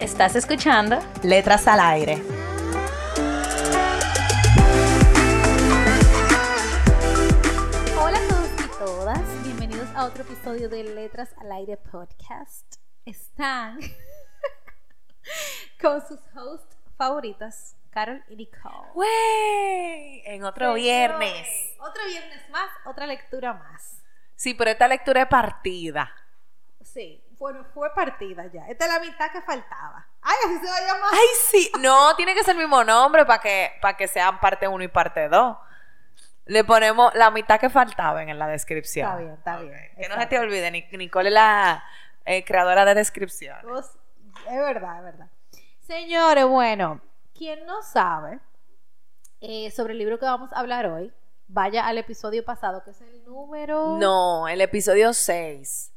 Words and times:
¿Estás 0.00 0.36
escuchando? 0.36 0.98
Letras 1.22 1.66
al 1.66 1.80
aire. 1.80 2.22
Hola 7.98 8.18
a 8.18 8.28
todos 8.28 8.50
y 8.62 8.78
todas, 8.78 9.42
bienvenidos 9.42 9.88
a 9.94 10.04
otro 10.04 10.22
episodio 10.24 10.68
de 10.68 10.84
Letras 10.84 11.30
al 11.38 11.50
Aire 11.50 11.78
Podcast. 11.78 12.76
Están 13.06 13.78
con 15.80 16.06
sus 16.06 16.20
hosts 16.36 16.76
favoritas, 16.98 17.74
Carol 17.88 18.22
y 18.28 18.36
Nicole. 18.36 18.90
¡Wey! 18.94 20.22
En 20.26 20.44
otro 20.44 20.74
viernes. 20.74 21.48
Otro 21.80 22.04
viernes 22.06 22.50
más, 22.50 22.68
otra 22.84 23.06
lectura 23.06 23.54
más. 23.54 24.02
Sí, 24.34 24.52
pero 24.52 24.70
esta 24.70 24.88
lectura 24.88 25.22
es 25.22 25.28
partida. 25.28 26.12
Sí, 26.92 27.22
bueno, 27.38 27.64
fue 27.74 27.92
partida 27.94 28.46
ya. 28.46 28.66
Esta 28.68 28.86
es 28.86 28.92
la 28.92 29.00
mitad 29.00 29.30
que 29.30 29.42
faltaba. 29.42 30.06
Ay, 30.22 30.34
así 30.46 30.58
se 30.58 30.66
va 30.70 30.76
a 30.76 30.80
llamar. 30.80 31.10
Ay, 31.12 31.26
sí. 31.50 31.72
No, 31.80 32.16
tiene 32.16 32.34
que 32.34 32.42
ser 32.42 32.52
el 32.54 32.62
mismo 32.62 32.82
nombre 32.84 33.24
para 33.26 33.40
que, 33.40 33.72
para 33.82 33.96
que 33.96 34.08
sean 34.08 34.40
parte 34.40 34.66
1 34.66 34.84
y 34.84 34.88
parte 34.88 35.28
2. 35.28 35.56
Le 36.46 36.64
ponemos 36.64 37.12
la 37.14 37.30
mitad 37.30 37.58
que 37.60 37.68
faltaban 37.68 38.28
en 38.28 38.38
la 38.38 38.46
descripción. 38.46 39.06
Está 39.06 39.18
bien, 39.18 39.32
está 39.34 39.58
bien. 39.58 39.90
Que 40.00 40.08
no 40.08 40.14
se 40.16 40.26
te 40.26 40.38
olvide, 40.38 40.70
Nic- 40.70 40.96
Nicole 40.96 41.28
es 41.28 41.34
la 41.34 41.84
eh, 42.24 42.44
creadora 42.44 42.84
de 42.84 42.94
descripción. 42.94 43.58
Es 44.48 44.58
verdad, 44.58 44.98
es 44.98 45.04
verdad. 45.04 45.26
Señores, 45.86 46.44
bueno, 46.46 47.00
quien 47.36 47.66
no 47.66 47.82
sabe 47.82 48.38
eh, 49.40 49.70
sobre 49.72 49.92
el 49.92 49.98
libro 49.98 50.18
que 50.18 50.24
vamos 50.24 50.52
a 50.52 50.60
hablar 50.60 50.86
hoy, 50.86 51.12
vaya 51.48 51.86
al 51.86 51.98
episodio 51.98 52.44
pasado, 52.44 52.82
que 52.84 52.90
es 52.90 53.00
el 53.00 53.24
número. 53.24 53.98
No, 53.98 54.46
el 54.48 54.60
episodio 54.60 55.12
6. 55.12 55.92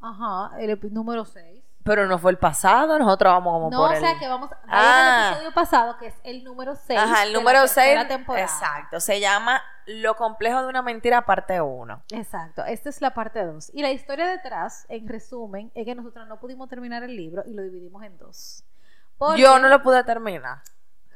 Ajá, 0.00 0.52
el 0.58 0.78
número 0.92 1.24
6. 1.24 1.62
Pero 1.84 2.06
no 2.08 2.18
fue 2.18 2.32
el 2.32 2.38
pasado, 2.38 2.98
nosotros 2.98 3.32
vamos 3.32 3.52
como 3.52 3.70
No, 3.70 3.78
por 3.78 3.90
o 3.90 3.94
el... 3.94 4.00
sea 4.00 4.18
que 4.18 4.26
vamos 4.26 4.50
Ah. 4.66 5.28
al 5.28 5.32
episodio 5.34 5.54
pasado, 5.54 5.96
que 5.98 6.06
es 6.08 6.14
el 6.24 6.42
número 6.42 6.74
6. 6.74 6.98
Ajá, 6.98 7.22
el 7.22 7.28
de 7.28 7.32
la 7.34 7.38
número 7.38 7.60
tercera 7.60 8.00
6. 8.02 8.08
temporada. 8.08 8.44
Exacto, 8.44 8.98
se 9.00 9.20
llama 9.20 9.62
Lo 9.86 10.16
complejo 10.16 10.62
de 10.62 10.66
una 10.68 10.82
mentira, 10.82 11.22
parte 11.26 11.60
1. 11.60 12.02
Exacto, 12.10 12.64
esta 12.64 12.88
es 12.88 13.00
la 13.00 13.14
parte 13.14 13.44
2. 13.44 13.70
Y 13.72 13.82
la 13.82 13.92
historia 13.92 14.26
detrás, 14.26 14.84
en 14.88 15.06
resumen, 15.06 15.70
es 15.76 15.84
que 15.84 15.94
nosotros 15.94 16.26
no 16.26 16.40
pudimos 16.40 16.68
terminar 16.68 17.04
el 17.04 17.14
libro 17.16 17.44
y 17.46 17.54
lo 17.54 17.62
dividimos 17.62 18.02
en 18.02 18.18
dos. 18.18 18.64
Porque- 19.16 19.40
Yo 19.40 19.60
no 19.60 19.68
lo 19.68 19.80
pude 19.84 20.02
terminar. 20.02 20.58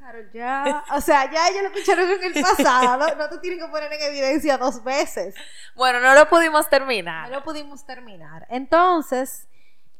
Claro, 0.00 0.18
ya. 0.32 0.82
O 0.94 1.00
sea, 1.02 1.30
ya 1.30 1.48
ellos 1.48 1.62
lo 1.62 1.68
escucharon 1.68 2.10
en 2.10 2.24
el 2.24 2.42
pasado. 2.42 3.14
No 3.16 3.28
te 3.28 3.38
tienen 3.38 3.60
que 3.60 3.66
poner 3.66 3.92
en 3.92 4.00
evidencia 4.00 4.56
dos 4.56 4.82
veces. 4.82 5.34
Bueno, 5.74 6.00
no 6.00 6.14
lo 6.14 6.26
pudimos 6.30 6.70
terminar. 6.70 7.28
No 7.28 7.36
lo 7.36 7.44
pudimos 7.44 7.84
terminar. 7.84 8.46
Entonces, 8.48 9.46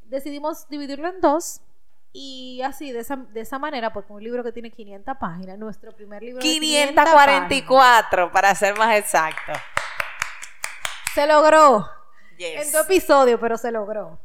decidimos 0.05 0.67
dividirlo 0.71 1.09
en 1.09 1.21
dos. 1.21 1.61
Y 2.13 2.63
así, 2.63 2.93
de 2.93 3.01
esa, 3.01 3.17
de 3.17 3.41
esa 3.43 3.59
manera, 3.59 3.93
porque 3.93 4.13
un 4.13 4.25
libro 4.25 4.43
que 4.43 4.53
tiene 4.53 4.71
500 4.71 5.17
páginas, 5.19 5.59
nuestro 5.59 5.93
primer 5.95 6.23
libro. 6.23 6.43
de 6.43 6.49
500 6.49 6.95
páginas, 7.05 7.49
544, 7.49 8.33
para 8.33 8.55
ser 8.55 8.77
más 8.79 8.97
exacto. 8.97 9.53
Se 11.15 11.27
logró. 11.27 11.89
Yes. 12.39 12.67
En 12.67 12.73
dos 12.73 12.87
episodios, 12.87 13.39
pero 13.39 13.59
se 13.59 13.71
logró. 13.71 14.19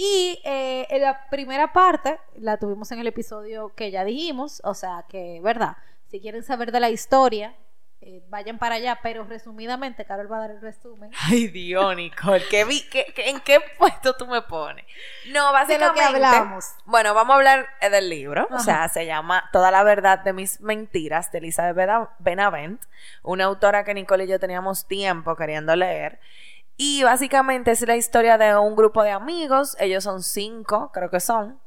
Y 0.00 0.40
eh, 0.44 0.86
en 0.90 1.02
la 1.02 1.28
primera 1.28 1.72
parte 1.72 2.20
la 2.36 2.56
tuvimos 2.56 2.92
en 2.92 3.00
el 3.00 3.08
episodio 3.08 3.72
que 3.74 3.90
ya 3.90 4.04
dijimos, 4.04 4.60
o 4.64 4.72
sea 4.74 5.04
que, 5.08 5.40
¿verdad? 5.42 5.76
Si 6.08 6.20
quieren 6.20 6.44
saber 6.44 6.70
de 6.70 6.78
la 6.78 6.88
historia, 6.88 7.56
eh, 8.00 8.22
vayan 8.28 8.58
para 8.60 8.76
allá, 8.76 9.00
pero 9.02 9.24
resumidamente, 9.24 10.04
Carol 10.04 10.30
va 10.30 10.36
a 10.36 10.40
dar 10.42 10.50
el 10.52 10.60
resumen. 10.60 11.10
Ay, 11.26 11.48
Dios, 11.48 11.96
Nicole, 11.96 12.44
¿qué 12.48 12.64
vi, 12.64 12.82
qué- 12.88 13.06
qué- 13.12 13.28
¿en 13.28 13.40
qué 13.40 13.58
puesto 13.76 14.14
tú 14.14 14.28
me 14.28 14.40
pones? 14.42 14.84
No, 15.32 15.48
De 15.48 15.52
básicamente. 15.52 15.86
lo 15.88 15.94
que 15.94 16.00
hablamos. 16.26 16.64
Bueno, 16.84 17.12
vamos 17.12 17.34
a 17.34 17.36
hablar 17.38 17.66
eh, 17.80 17.90
del 17.90 18.08
libro. 18.08 18.46
O 18.52 18.60
sea, 18.60 18.88
se 18.88 19.04
llama 19.04 19.50
Toda 19.52 19.72
la 19.72 19.82
verdad 19.82 20.20
de 20.20 20.32
mis 20.32 20.60
mentiras 20.60 21.32
de 21.32 21.38
Elizabeth 21.38 21.74
Bena- 21.74 22.10
Benavent, 22.20 22.80
una 23.24 23.46
autora 23.46 23.82
que 23.82 23.94
Nicole 23.94 24.26
y 24.26 24.28
yo 24.28 24.38
teníamos 24.38 24.86
tiempo 24.86 25.34
queriendo 25.34 25.74
leer. 25.74 26.20
Y 26.78 27.02
básicamente 27.02 27.72
es 27.72 27.80
la 27.82 27.96
historia 27.96 28.38
de 28.38 28.56
un 28.56 28.74
grupo 28.76 29.02
de 29.02 29.10
amigos. 29.10 29.76
Ellos 29.80 30.04
son 30.04 30.22
cinco, 30.22 30.90
creo 30.94 31.10
que 31.10 31.20
son. 31.20 31.60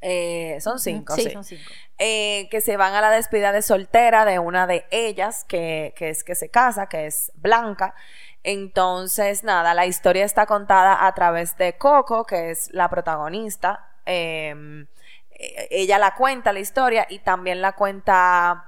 Eh, 0.00 0.58
son 0.60 0.78
cinco, 0.78 1.14
sí. 1.16 1.22
Sí, 1.24 1.30
son 1.30 1.44
cinco. 1.44 1.70
Eh, 1.98 2.48
que 2.50 2.60
se 2.60 2.76
van 2.76 2.94
a 2.94 3.00
la 3.00 3.10
despedida 3.10 3.52
de 3.52 3.62
soltera 3.62 4.24
de 4.24 4.38
una 4.38 4.66
de 4.66 4.86
ellas, 4.90 5.44
que, 5.44 5.92
que 5.96 6.08
es 6.08 6.24
que 6.24 6.34
se 6.34 6.48
casa, 6.50 6.88
que 6.88 7.06
es 7.06 7.30
Blanca. 7.34 7.94
Entonces, 8.42 9.44
nada, 9.44 9.74
la 9.74 9.84
historia 9.86 10.24
está 10.24 10.46
contada 10.46 11.06
a 11.06 11.14
través 11.14 11.56
de 11.58 11.76
Coco, 11.76 12.24
que 12.24 12.50
es 12.50 12.70
la 12.72 12.88
protagonista. 12.88 13.86
Eh, 14.06 14.86
eh, 15.30 15.68
ella 15.70 15.98
la 15.98 16.14
cuenta 16.14 16.52
la 16.54 16.60
historia 16.60 17.06
y 17.10 17.18
también 17.18 17.60
la 17.60 17.72
cuenta 17.72 18.64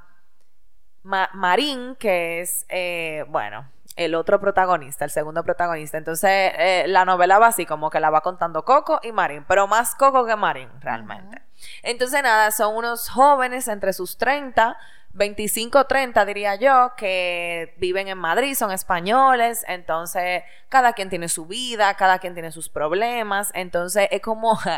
Ma- 1.04 1.30
Marín, 1.32 1.96
que 1.96 2.40
es, 2.40 2.66
eh, 2.68 3.24
bueno, 3.28 3.70
el 3.96 4.14
otro 4.14 4.40
protagonista, 4.40 5.04
el 5.04 5.10
segundo 5.10 5.42
protagonista. 5.44 5.98
Entonces, 5.98 6.30
eh, 6.56 6.84
la 6.88 7.04
novela 7.04 7.38
va 7.38 7.48
así, 7.48 7.66
como 7.66 7.90
que 7.90 8.00
la 8.00 8.10
va 8.10 8.20
contando 8.20 8.64
Coco 8.64 9.00
y 9.02 9.12
Marín, 9.12 9.44
pero 9.46 9.66
más 9.66 9.94
Coco 9.94 10.24
que 10.24 10.36
Marín, 10.36 10.68
realmente. 10.80 11.42
Entonces, 11.82 12.22
nada, 12.22 12.50
son 12.50 12.76
unos 12.76 13.08
jóvenes 13.08 13.68
entre 13.68 13.92
sus 13.92 14.16
30, 14.16 14.76
25, 15.12 15.86
30 15.86 16.24
diría 16.24 16.54
yo, 16.54 16.92
que 16.96 17.74
viven 17.78 18.08
en 18.08 18.18
Madrid, 18.18 18.54
son 18.54 18.70
españoles, 18.70 19.64
entonces 19.66 20.44
cada 20.68 20.92
quien 20.92 21.10
tiene 21.10 21.28
su 21.28 21.46
vida, 21.46 21.94
cada 21.94 22.20
quien 22.20 22.34
tiene 22.34 22.52
sus 22.52 22.68
problemas, 22.68 23.50
entonces 23.54 24.08
es 24.10 24.20
como... 24.20 24.58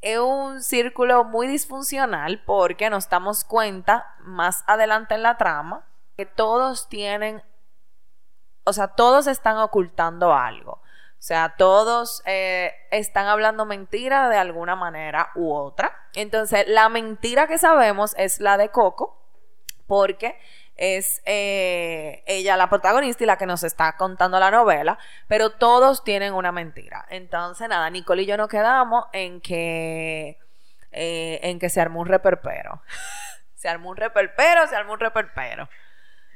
Es 0.00 0.20
un 0.20 0.62
círculo 0.62 1.24
muy 1.24 1.48
disfuncional 1.48 2.40
porque 2.46 2.88
nos 2.88 3.08
damos 3.08 3.42
cuenta 3.42 4.14
más 4.20 4.62
adelante 4.68 5.16
en 5.16 5.24
la 5.24 5.36
trama 5.36 5.84
que 6.16 6.24
todos 6.24 6.88
tienen, 6.88 7.42
o 8.68 8.72
sea, 8.72 8.88
todos 8.88 9.26
están 9.26 9.56
ocultando 9.56 10.34
algo. 10.34 10.72
O 10.72 11.22
sea, 11.22 11.54
todos 11.56 12.22
eh, 12.26 12.72
están 12.90 13.26
hablando 13.26 13.64
mentira 13.64 14.28
de 14.28 14.36
alguna 14.36 14.76
manera 14.76 15.30
u 15.34 15.52
otra. 15.52 15.96
Entonces, 16.14 16.68
la 16.68 16.88
mentira 16.88 17.48
que 17.48 17.58
sabemos 17.58 18.14
es 18.18 18.40
la 18.40 18.56
de 18.56 18.68
Coco, 18.68 19.20
porque 19.86 20.38
es 20.76 21.22
eh, 21.24 22.22
ella 22.26 22.56
la 22.56 22.68
protagonista 22.68 23.24
y 23.24 23.26
la 23.26 23.36
que 23.36 23.46
nos 23.46 23.64
está 23.64 23.96
contando 23.96 24.38
la 24.38 24.52
novela, 24.52 24.98
pero 25.26 25.50
todos 25.50 26.04
tienen 26.04 26.34
una 26.34 26.52
mentira. 26.52 27.06
Entonces, 27.08 27.68
nada, 27.68 27.90
Nicole 27.90 28.22
y 28.22 28.26
yo 28.26 28.36
nos 28.36 28.48
quedamos 28.48 29.06
en 29.12 29.40
que, 29.40 30.38
eh, 30.92 31.40
en 31.42 31.58
que 31.58 31.68
se 31.68 31.80
armó 31.80 32.00
un 32.00 32.06
reperpero. 32.06 32.82
se 33.56 33.68
armó 33.68 33.90
un 33.90 33.96
reperpero, 33.96 34.68
se 34.68 34.76
armó 34.76 34.92
un 34.92 35.00
reperpero. 35.00 35.68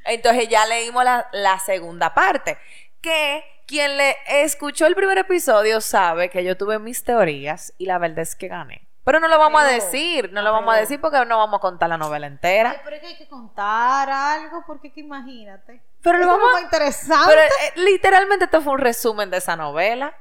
Entonces 0.04 0.49
ya 0.49 0.66
leímos 0.66 1.04
la, 1.04 1.28
la 1.32 1.58
segunda 1.58 2.14
parte, 2.14 2.58
que 3.00 3.44
quien 3.66 3.96
le 3.96 4.16
escuchó 4.26 4.87
el 4.87 4.94
primer 4.94 5.19
episodio 5.19 5.81
sabe 5.81 6.28
que 6.31 6.44
yo 6.44 6.56
tuve 6.56 6.78
mis 6.78 7.04
teorías 7.04 7.72
y 7.78 7.87
la 7.87 7.99
verdad 7.99 8.20
es 8.20 8.34
que 8.37 8.49
gané. 8.49 8.87
Pero 9.04 9.19
no 9.19 9.26
lo 9.26 9.37
vamos 9.37 9.60
a 9.62 9.66
decir, 9.66 10.31
no 10.32 10.43
lo 10.43 10.52
vamos 10.52 10.75
a 10.75 10.78
decir 10.78 11.00
porque 11.00 11.25
no 11.25 11.37
vamos 11.37 11.58
a 11.58 11.60
contar 11.60 11.88
la 11.88 11.99
novela 11.99 12.28
entera. 12.28 12.81
Pero 12.84 12.94
es 12.96 13.02
que 13.02 13.08
hay 13.08 13.16
que 13.16 13.28
contar 13.28 14.08
algo, 14.08 14.62
porque 14.64 14.93
que 14.93 15.00
imagínate. 15.00 15.82
Pero 16.02 16.19
lo 16.19 16.26
vamos 16.28 16.52
más 16.52 16.62
interesante. 16.62 17.25
Pero 17.28 17.43
eh, 17.43 17.72
literalmente 17.81 18.44
esto 18.44 18.60
fue 18.62 18.75
un 18.75 18.78
resumen 18.78 19.28
de 19.28 19.38
esa 19.38 19.56
novela. 19.56 20.14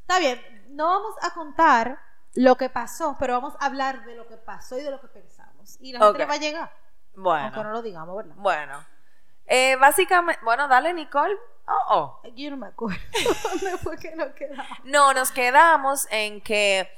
Está 0.00 0.18
bien, 0.18 0.40
no 0.70 0.86
vamos 0.86 1.14
a 1.22 1.34
contar 1.34 1.98
lo 2.34 2.56
que 2.56 2.70
pasó, 2.70 3.16
pero 3.20 3.34
vamos 3.34 3.54
a 3.60 3.66
hablar 3.66 4.04
de 4.06 4.14
lo 4.16 4.26
que 4.28 4.36
pasó 4.38 4.78
y 4.78 4.82
de 4.82 4.90
lo 4.90 4.98
que 5.00 5.08
pensamos. 5.08 5.76
Y 5.80 5.92
la 5.92 5.98
gente 5.98 6.10
Ok. 6.12 6.18
le 6.20 6.24
va 6.26 6.34
a 6.34 6.38
llegar, 6.38 6.72
aunque 7.38 7.62
no 7.62 7.70
Bueno, 7.70 7.72
lo 7.72 7.82
digamos, 7.82 8.16
¿verdad? 8.16 8.34
bueno. 8.36 8.84
Eh, 9.46 9.76
básicamente, 9.76 10.40
bueno, 10.44 10.68
dale 10.68 10.94
Nicole. 10.94 11.36
Oh, 11.66 12.20
oh. 12.22 12.28
Yo 12.34 12.50
no 12.50 12.56
me 12.56 12.66
acuerdo 12.68 12.98
dónde 13.50 13.78
fue 13.78 13.96
que 13.98 14.14
nos 14.16 14.32
quedamos. 14.34 14.66
No, 14.84 15.12
nos 15.14 15.30
quedamos 15.32 16.06
en 16.10 16.40
que 16.40 16.88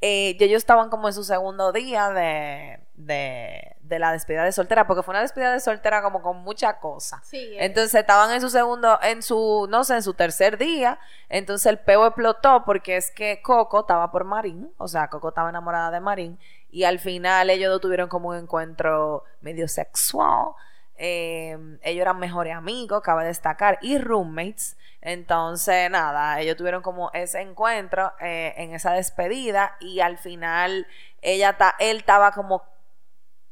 eh, 0.00 0.36
ellos 0.40 0.58
estaban 0.58 0.90
como 0.90 1.08
en 1.08 1.14
su 1.14 1.24
segundo 1.24 1.72
día 1.72 2.10
de, 2.10 2.80
de, 2.94 3.76
de 3.80 3.98
la 3.98 4.12
despedida 4.12 4.44
de 4.44 4.52
soltera, 4.52 4.86
porque 4.86 5.02
fue 5.02 5.12
una 5.12 5.20
despedida 5.22 5.52
de 5.52 5.60
soltera 5.60 6.02
como 6.02 6.20
con 6.20 6.38
mucha 6.38 6.78
cosa. 6.78 7.20
Sí, 7.24 7.38
eh, 7.38 7.64
Entonces 7.64 7.94
estaban 7.94 8.30
en 8.32 8.40
su 8.40 8.50
segundo, 8.50 8.98
en 9.02 9.22
su, 9.22 9.66
no 9.70 9.82
sé, 9.84 9.94
en 9.94 10.02
su 10.02 10.14
tercer 10.14 10.58
día. 10.58 10.98
Entonces 11.28 11.66
el 11.66 11.78
peo 11.78 12.06
explotó 12.06 12.64
porque 12.64 12.96
es 12.96 13.10
que 13.12 13.40
Coco 13.40 13.80
estaba 13.80 14.10
por 14.10 14.24
Marín, 14.24 14.72
o 14.78 14.88
sea, 14.88 15.08
Coco 15.08 15.28
estaba 15.28 15.48
enamorada 15.50 15.90
de 15.90 16.00
Marín. 16.00 16.38
Y 16.74 16.82
al 16.84 16.98
final 16.98 17.50
ellos 17.50 17.70
dos 17.70 17.80
tuvieron 17.80 18.08
como 18.08 18.30
un 18.30 18.36
encuentro 18.36 19.22
medio 19.40 19.68
sexual. 19.68 20.54
Eh, 20.96 21.56
ellos 21.82 22.02
eran 22.02 22.18
mejores 22.18 22.52
amigos, 22.54 23.00
cabe 23.02 23.24
destacar, 23.26 23.78
y 23.80 23.98
roommates. 23.98 24.76
Entonces, 25.00 25.88
nada, 25.88 26.40
ellos 26.40 26.56
tuvieron 26.56 26.82
como 26.82 27.10
ese 27.12 27.40
encuentro 27.42 28.12
eh, 28.20 28.54
en 28.56 28.74
esa 28.74 28.92
despedida 28.92 29.76
y 29.78 30.00
al 30.00 30.18
final 30.18 30.86
ella 31.22 31.56
ta- 31.56 31.76
él 31.78 31.98
estaba 31.98 32.32
como 32.32 32.64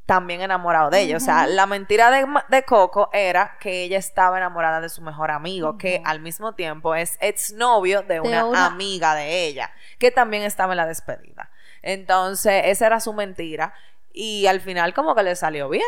también 0.04 0.40
enamorado 0.40 0.90
de 0.90 1.02
ella. 1.02 1.16
O 1.16 1.20
sea, 1.20 1.46
la 1.46 1.66
mentira 1.66 2.10
de, 2.10 2.26
de 2.48 2.64
Coco 2.64 3.08
era 3.12 3.56
que 3.60 3.84
ella 3.84 3.98
estaba 3.98 4.36
enamorada 4.38 4.80
de 4.80 4.88
su 4.88 5.00
mejor 5.00 5.30
amigo, 5.30 5.78
que 5.78 6.02
al 6.04 6.18
mismo 6.20 6.54
tiempo 6.54 6.96
es 6.96 7.16
exnovio 7.20 8.02
de 8.02 8.20
una, 8.20 8.44
una- 8.46 8.66
amiga 8.66 9.14
de 9.14 9.46
ella, 9.46 9.70
que 10.00 10.10
también 10.10 10.42
estaba 10.42 10.72
en 10.72 10.78
la 10.78 10.86
despedida. 10.86 11.50
Entonces, 11.82 12.62
esa 12.66 12.86
era 12.86 13.00
su 13.00 13.12
mentira. 13.12 13.74
Y 14.12 14.46
al 14.46 14.60
final 14.60 14.94
como 14.94 15.14
que 15.14 15.22
le 15.22 15.36
salió 15.36 15.68
bien. 15.68 15.84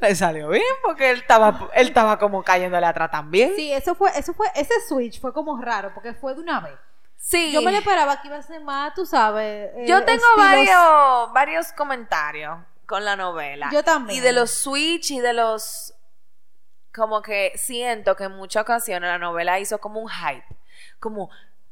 Le 0.00 0.14
salió 0.14 0.48
bien 0.48 0.62
porque 0.84 1.10
él 1.10 1.18
estaba, 1.18 1.68
él 1.74 1.88
estaba 1.88 2.18
como 2.18 2.42
cayéndole 2.44 2.86
atrás 2.86 3.10
también. 3.10 3.52
Sí, 3.56 3.72
eso 3.72 3.94
fue, 3.96 4.10
eso 4.16 4.32
fue, 4.34 4.46
ese 4.54 4.74
switch 4.86 5.20
fue 5.20 5.32
como 5.32 5.60
raro, 5.60 5.92
porque 5.92 6.14
fue 6.14 6.34
de 6.34 6.40
una 6.40 6.60
vez. 6.60 6.74
Sí. 7.16 7.50
Yo 7.50 7.62
me 7.62 7.72
le 7.72 7.78
esperaba 7.78 8.20
que 8.22 8.28
iba 8.28 8.36
a 8.36 8.42
ser 8.42 8.62
más, 8.62 8.94
tú 8.94 9.04
sabes. 9.04 9.70
eh, 9.74 9.84
Yo 9.88 10.04
tengo 10.04 10.22
estilos- 10.22 10.36
varios, 10.36 11.32
varios 11.32 11.72
comentarios 11.72 12.58
con 12.86 13.04
la 13.04 13.16
novela. 13.16 13.70
Yo 13.72 13.82
también. 13.82 14.18
Y 14.18 14.20
de 14.20 14.32
los 14.32 14.50
switch 14.52 15.10
y 15.10 15.18
de 15.20 15.32
los... 15.32 15.94
Como 16.94 17.20
que 17.22 17.52
siento 17.56 18.14
que 18.16 18.24
en 18.24 18.32
muchas 18.36 18.62
ocasiones 18.62 19.08
la 19.08 19.18
novela 19.18 19.58
hizo 19.58 19.78
como 19.78 20.00
un 20.00 20.08
hype. 20.08 20.44
Como, 21.00 21.28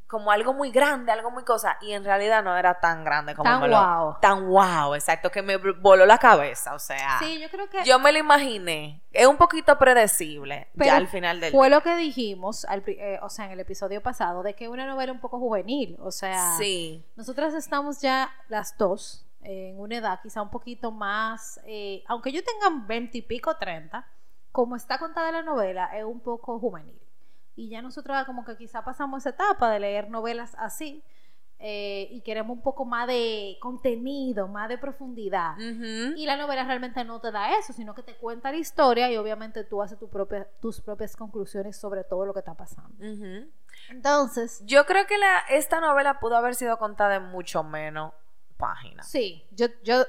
como 0.07 0.31
algo 0.31 0.53
muy 0.53 0.71
grande, 0.71 1.11
algo 1.11 1.31
muy 1.31 1.43
cosa. 1.43 1.77
Y 1.81 1.91
en 1.91 2.03
realidad 2.05 2.41
no 2.43 2.55
era 2.57 2.79
tan 2.79 3.03
grande 3.03 3.35
como 3.35 3.49
Tan 3.49 3.61
me 3.61 3.67
lo- 3.67 3.75
guau. 3.77 4.19
Tan 4.21 4.47
wow, 4.47 4.95
exacto. 4.95 5.29
Que 5.29 5.41
me 5.41 5.57
voló 5.57 6.05
la 6.05 6.17
cabeza. 6.17 6.73
O 6.73 6.79
sea... 6.79 7.19
Sí, 7.19 7.39
yo 7.41 7.49
creo 7.49 7.69
que 7.69 7.83
Yo 7.83 7.99
me 7.99 8.11
lo 8.13 8.19
imaginé. 8.19 9.01
Es 9.11 9.27
un 9.27 9.35
poquito 9.37 9.77
predecible 9.77 10.67
Pero 10.75 10.85
ya 10.85 10.95
al 10.95 11.07
final 11.07 11.39
del 11.41 11.51
fue 11.51 11.67
día. 11.67 11.75
lo 11.77 11.83
que 11.83 11.95
dijimos, 11.97 12.63
al 12.65 12.83
eh, 12.87 13.19
o 13.21 13.29
sea, 13.29 13.45
en 13.45 13.51
el 13.51 13.59
episodio 13.59 14.01
pasado, 14.01 14.43
de 14.43 14.53
que 14.53 14.69
una 14.69 14.85
novela 14.85 15.11
un 15.11 15.19
poco 15.19 15.39
juvenil. 15.39 15.97
O 16.01 16.11
sea, 16.11 16.55
Sí. 16.57 17.03
nosotras 17.15 17.53
estamos 17.53 17.99
ya 18.01 18.31
las 18.47 18.77
dos 18.77 19.25
en 19.41 19.79
una 19.79 19.97
edad 19.97 20.19
quizá 20.21 20.41
un 20.41 20.49
poquito 20.49 20.91
más, 20.91 21.59
eh, 21.65 22.03
aunque 22.07 22.31
yo 22.31 22.41
tenga 22.43 22.83
veinte 22.85 23.17
y 23.19 23.21
pico, 23.21 23.55
treinta, 23.57 24.05
como 24.51 24.75
está 24.75 24.97
contada 24.97 25.31
la 25.31 25.41
novela, 25.43 25.85
es 25.97 26.03
un 26.03 26.19
poco 26.19 26.59
juvenil. 26.59 26.99
Y 27.57 27.69
ya 27.69 27.81
nosotros 27.81 28.15
como 28.25 28.45
que 28.45 28.55
quizá 28.55 28.83
pasamos 28.85 29.23
esa 29.23 29.31
etapa 29.31 29.69
de 29.71 29.79
leer 29.79 30.09
novelas 30.09 30.55
así 30.59 31.03
eh, 31.59 32.07
y 32.11 32.21
queremos 32.21 32.55
un 32.55 32.61
poco 32.61 32.85
más 32.85 33.07
de 33.07 33.57
contenido, 33.59 34.47
más 34.47 34.69
de 34.69 34.77
profundidad. 34.77 35.57
Y 35.57 36.25
la 36.27 36.37
novela 36.37 36.63
realmente 36.65 37.03
no 37.03 37.19
te 37.19 37.31
da 37.31 37.57
eso, 37.57 37.73
sino 37.73 37.95
que 37.95 38.03
te 38.03 38.15
cuenta 38.15 38.51
la 38.51 38.57
historia 38.57 39.11
y 39.11 39.17
obviamente 39.17 39.63
tú 39.63 39.81
haces 39.81 39.97
tu 39.97 40.07
propia, 40.07 40.47
tus 40.61 40.79
propias 40.81 41.15
conclusiones 41.15 41.75
sobre 41.75 42.03
todo 42.03 42.27
lo 42.27 42.33
que 42.33 42.39
está 42.39 42.53
pasando. 42.53 42.95
Entonces, 43.89 44.61
Yo 44.65 44.85
creo 44.85 45.07
que 45.07 45.17
la, 45.17 45.39
esta 45.49 45.79
novela 45.79 46.19
pudo 46.19 46.37
haber 46.37 46.53
sido 46.53 46.77
contada 46.77 47.15
en 47.15 47.25
mucho 47.25 47.63
menos 47.63 48.13
páginas. 48.57 49.07
sí, 49.09 49.43
yo, 49.51 49.67
yo 49.83 50.03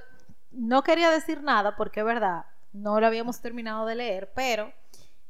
no 0.50 0.82
quería 0.82 1.10
decir 1.10 1.42
nada 1.42 1.76
porque 1.76 2.00
es 2.00 2.06
verdad, 2.06 2.44
no 2.72 3.00
lo 3.00 3.06
habíamos 3.06 3.40
terminado 3.40 3.86
de 3.86 3.94
leer, 3.94 4.32
pero 4.34 4.72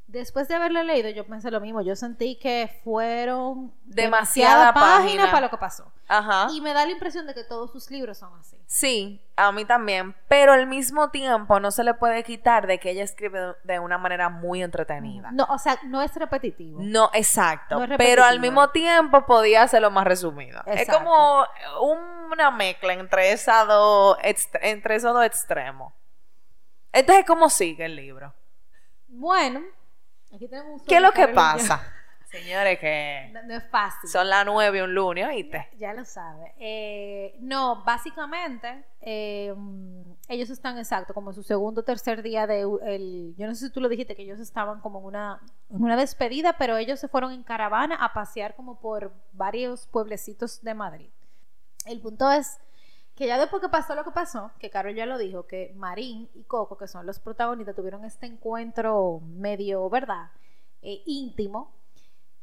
después 0.09 0.49
de 0.49 0.55
haberlo 0.55 0.83
leído 0.83 1.11
yo 1.11 1.27
pensé 1.27 1.51
lo 1.51 1.61
mismo, 1.61 1.83
yo 1.83 1.95
sentí 1.95 2.37
que 2.37 2.81
fueron 2.83 3.73
Demasiada 3.85 4.73
página. 4.75 5.27
para 5.27 5.43
lo 5.43 5.51
que 5.51 5.59
pasó. 5.59 5.93
Ajá. 6.09 6.49
Y 6.51 6.61
me 6.63 6.73
da 6.73 6.87
la 6.87 6.93
impresión 6.93 7.27
de 7.27 7.35
que 7.35 7.45
todos 7.45 7.71
sus 7.71 7.91
libros 7.91 8.19
son 8.19 8.33
así. 8.41 8.57
Sí, 8.67 9.23
a 9.37 9.53
mí 9.53 9.67
también. 9.67 10.17
Pero 10.27 10.53
al 10.53 10.67
mismo 10.67 11.11
tiempo 11.11 11.61
no 11.61 11.71
se 11.71 11.85
le 11.85 11.95
puede 11.95 12.25
quitar 12.25 12.67
de 12.67 12.79
que 12.81 12.91
ella 12.91 13.05
escribe 13.05 13.55
de 13.63 13.79
una 13.79 13.99
manera 13.99 14.31
muy 14.31 14.63
entretenida. 14.63 15.31
No, 15.31 15.47
o 15.51 15.59
sea, 15.59 15.79
no 15.85 16.03
es 16.03 16.15
repetitivo. 16.15 16.81
No, 16.83 17.11
exacto. 17.13 17.87
No 17.87 17.97
pero 17.99 18.25
al 18.25 18.41
mismo 18.41 18.71
tiempo 18.71 19.27
podía 19.27 19.63
hacerlo 19.63 19.91
más 19.91 20.07
resumido. 20.07 20.63
Es 20.67 20.89
como 20.89 21.47
una 22.31 22.51
mezcla 22.51 22.95
entre, 22.95 23.33
esas 23.33 23.67
dos 23.69 24.17
entre 24.63 24.97
esos 24.97 25.13
dos 25.13 25.25
extremos. 25.25 25.93
Entonces, 26.93 27.27
¿cómo 27.27 27.51
sigue 27.51 27.85
el 27.85 27.97
libro? 27.97 28.35
Bueno, 29.09 29.63
aquí 30.35 30.49
tenemos 30.49 30.81
un 30.81 30.87
¿Qué 30.87 30.97
es 30.97 31.03
lo 31.03 31.13
que 31.13 31.29
pasa? 31.29 31.83
Señores, 32.31 32.79
que 32.79 33.31
No, 33.33 33.43
no 33.45 33.55
es 33.55 33.65
fácil. 33.71 34.11
son 34.11 34.29
las 34.29 34.45
nueve 34.45 34.83
un 34.83 34.95
lunes, 34.95 35.27
¿oíste? 35.27 35.67
Ya 35.79 35.95
lo 35.95 36.05
sabe. 36.05 36.53
Eh, 36.59 37.35
no, 37.41 37.83
básicamente, 37.85 38.85
eh, 39.01 39.55
ellos 40.29 40.51
están 40.51 40.77
exacto, 40.77 41.15
como 41.15 41.31
en 41.31 41.35
su 41.35 41.43
segundo 41.43 41.81
o 41.81 41.85
tercer 41.85 42.23
día 42.23 42.47
de 42.47 42.67
el. 42.83 43.35
Yo 43.39 43.47
no 43.47 43.55
sé 43.55 43.69
si 43.69 43.73
tú 43.73 43.81
lo 43.81 43.89
dijiste, 43.89 44.15
que 44.15 44.25
ellos 44.25 44.41
estaban 44.41 44.81
como 44.83 44.99
en 44.99 45.07
una, 45.07 45.41
en 45.71 45.83
una 45.83 45.97
despedida, 45.97 46.57
pero 46.59 46.77
ellos 46.77 47.01
se 47.01 47.09
fueron 47.09 47.33
en 47.33 47.43
caravana 47.45 47.97
a 47.97 48.13
pasear 48.13 48.55
como 48.55 48.79
por 48.79 49.11
varios 49.33 49.87
pueblecitos 49.87 50.61
de 50.63 50.75
Madrid. 50.75 51.09
El 51.87 52.03
punto 52.03 52.31
es 52.31 52.61
que 53.19 53.26
ya 53.26 53.37
después 53.37 53.61
que 53.61 53.69
pasó 53.69 53.97
lo 53.97 54.05
que 54.05 54.12
pasó, 54.12 54.53
que 54.61 54.70
Carol 54.70 54.94
ya 54.94 55.05
lo 55.05 55.19
dijo, 55.19 55.49
que 55.49 55.73
Marín 55.75 56.31
y 56.35 56.44
Coco, 56.44 56.79
que 56.79 56.87
son 56.87 57.05
los 57.05 57.19
protagonistas, 57.19 57.75
tuvieron 57.75 58.05
este 58.05 58.26
encuentro 58.26 59.20
medio, 59.25 59.91
¿verdad? 59.91 60.31
Eh, 60.82 61.03
íntimo. 61.05 61.75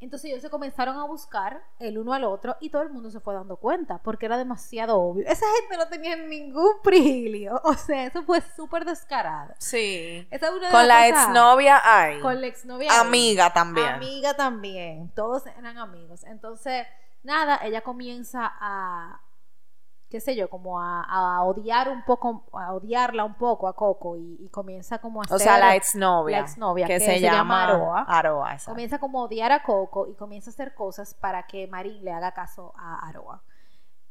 Entonces 0.01 0.29
ellos 0.29 0.41
se 0.41 0.49
comenzaron 0.49 0.97
a 0.97 1.05
buscar 1.05 1.63
el 1.79 1.97
uno 1.97 2.13
al 2.13 2.25
otro 2.25 2.57
y 2.59 2.71
todo 2.71 2.81
el 2.81 2.89
mundo 2.89 3.09
se 3.09 3.21
fue 3.21 3.33
dando 3.33 3.55
cuenta 3.55 3.99
porque 3.99 4.25
era 4.25 4.37
demasiado 4.37 4.99
obvio. 4.99 5.25
Esa 5.25 5.45
gente 5.61 5.77
no 5.77 5.87
tenía 5.87 6.17
ningún 6.17 6.73
prigilio. 6.83 7.61
O 7.63 7.75
sea, 7.75 8.07
eso 8.07 8.23
fue 8.23 8.41
súper 8.41 8.83
descarado. 8.83 9.53
Sí. 9.59 10.27
Esa 10.29 10.47
es 10.47 10.51
una 10.51 10.67
de 10.67 10.73
Con 10.73 10.87
la 10.89 11.07
exnovia 11.07 11.81
hay. 11.85 12.19
Con 12.19 12.41
la 12.41 12.47
exnovia. 12.47 12.99
Amiga 12.99 13.53
también. 13.53 13.87
Amiga 13.87 14.33
también. 14.33 15.09
Todos 15.15 15.47
eran 15.47 15.77
amigos. 15.77 16.25
Entonces, 16.25 16.85
nada, 17.23 17.61
ella 17.63 17.79
comienza 17.79 18.51
a, 18.59 19.21
qué 20.09 20.19
sé 20.19 20.35
yo, 20.35 20.49
como 20.49 20.79
a, 20.79 21.03
a 21.03 21.43
odiar 21.43 21.89
un 21.89 22.03
poco, 22.03 22.45
a 22.53 22.73
odiarla 22.73 23.25
un 23.25 23.35
poco 23.35 23.67
a 23.67 23.73
Coco 23.73 24.17
y, 24.17 24.37
y 24.39 24.49
comienza 24.49 24.99
como 24.99 25.21
a 25.21 25.25
O 25.29 25.39
sea, 25.39 25.57
la 25.57 25.75
exnovia. 25.75 26.39
la 26.39 26.43
exnovia, 26.45 26.87
que, 26.87 26.93
que 26.93 26.99
se, 26.99 27.05
se 27.05 27.19
llama 27.21 27.67
llama 27.67 28.03
Aroa. 28.07 28.57
Comienza 28.65 28.99
como 28.99 29.21
a 29.21 29.23
odiar 29.25 29.51
a 29.51 29.63
Coco 29.63 30.07
y 30.07 30.15
comienza 30.15 30.49
a 30.49 30.53
hacer 30.53 30.73
cosas 30.73 31.13
para 31.13 31.43
que 31.47 31.67
Marín 31.67 32.03
le 32.03 32.11
haga 32.11 32.31
caso 32.31 32.73
a 32.77 33.07
Aroa. 33.07 33.41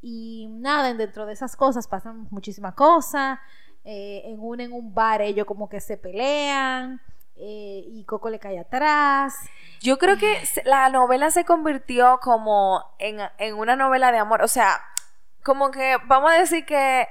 Y 0.03 0.49
nada, 0.51 0.93
dentro 0.93 1.25
de 1.25 1.33
esas 1.33 1.57
cosas 1.57 1.89
pasan 1.89 2.27
muchísimas 2.31 2.75
cosas. 2.75 3.39
Eh, 3.85 4.23
en 4.27 4.41
un 4.41 4.61
en 4.61 4.73
un 4.73 4.95
bar 4.95 5.21
ellos 5.21 5.47
como 5.47 5.69
que 5.69 5.79
se 5.79 5.99
pelean 5.99 7.03
eh, 7.37 7.85
y 7.87 8.05
Coco 8.05 8.31
le 8.31 8.39
cae 8.39 8.59
atrás. 8.59 9.35
Yo 9.81 9.99
creo 9.99 10.17
que 10.17 10.43
la 10.65 10.89
novela 10.89 11.31
se 11.31 11.45
convirtió 11.45 12.19
como 12.23 12.83
en, 12.99 13.19
en 13.39 13.55
una 13.55 13.77
novela 13.77 14.13
de 14.13 14.19
amor. 14.19 14.43
O 14.43 14.49
sea, 14.49 14.81
como 15.45 15.71
que 15.71 15.97
vamos 16.07 16.33
a 16.33 16.35
decir 16.35 16.65
que 16.67 17.07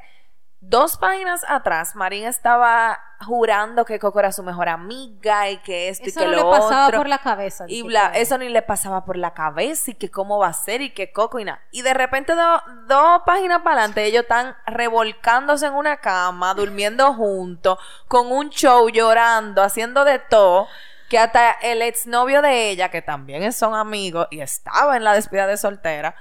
dos 0.66 0.98
páginas 0.98 1.44
atrás 1.48 1.94
Marín 1.96 2.26
estaba 2.26 3.00
jurando 3.26 3.84
que 3.86 4.00
Coco 4.00 4.20
era 4.20 4.32
su 4.32 4.44
mejor 4.44 4.70
amiga 4.70 5.50
y 5.50 5.58
que 5.58 5.90
esto 5.90 6.06
Eso 6.08 6.20
y 6.22 6.24
que 6.24 6.30
no 6.30 6.38
lo 6.38 6.52
le 6.52 6.58
pasaba 6.60 6.90
por 6.92 7.08
la 7.08 7.18
cabeza. 7.20 7.66
Y 7.68 7.82
bla, 7.84 8.12
eso 8.16 8.38
ni 8.38 8.50
le 8.50 8.62
pasaba 8.62 9.06
por 9.06 9.16
la 9.18 9.34
cabeza 9.34 9.92
y 9.92 9.96
que 9.96 10.10
cómo 10.12 10.40
va 10.40 10.48
a 10.48 10.54
ser 10.54 10.82
y 10.82 10.90
que 10.94 11.12
Coco 11.12 11.40
y 11.40 11.46
nada. 11.46 11.62
Y 11.72 11.82
de 11.84 11.94
repente 11.94 12.34
do- 12.34 12.62
dos 12.88 13.22
páginas 13.26 13.60
para 13.62 13.78
adelante 13.80 14.04
ellos 14.06 14.24
están 14.24 14.56
revolcándose 14.66 15.66
en 15.68 15.74
una 15.74 15.98
cama, 15.98 16.54
durmiendo 16.54 17.14
juntos, 17.14 17.78
con 18.08 18.32
un 18.32 18.50
show 18.50 18.90
llorando, 18.90 19.64
haciendo 19.64 20.04
de 20.06 20.20
todo, 20.20 20.68
que 21.10 21.20
hasta 21.20 21.52
el 21.52 21.82
exnovio 21.82 22.42
de 22.42 22.70
ella, 22.70 22.90
que 22.90 23.02
también 23.02 23.52
son 23.54 23.76
amigos 23.76 24.28
y 24.32 24.40
estaba 24.42 24.98
en 24.98 25.04
la 25.04 25.14
despedida 25.14 25.48
de 25.48 25.58
soltera, 25.58 26.16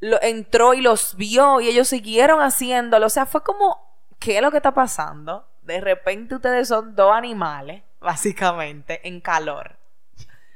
lo, 0.00 0.20
entró 0.22 0.74
y 0.74 0.80
los 0.80 1.16
vio 1.16 1.60
y 1.60 1.68
ellos 1.68 1.88
siguieron 1.88 2.40
haciéndolo. 2.40 3.06
O 3.06 3.10
sea, 3.10 3.26
fue 3.26 3.42
como, 3.42 3.78
¿qué 4.18 4.36
es 4.36 4.42
lo 4.42 4.50
que 4.50 4.56
está 4.58 4.72
pasando? 4.72 5.46
De 5.62 5.80
repente 5.80 6.34
ustedes 6.34 6.68
son 6.68 6.94
dos 6.96 7.12
animales, 7.14 7.82
básicamente, 8.00 9.06
en 9.06 9.20
calor. 9.20 9.76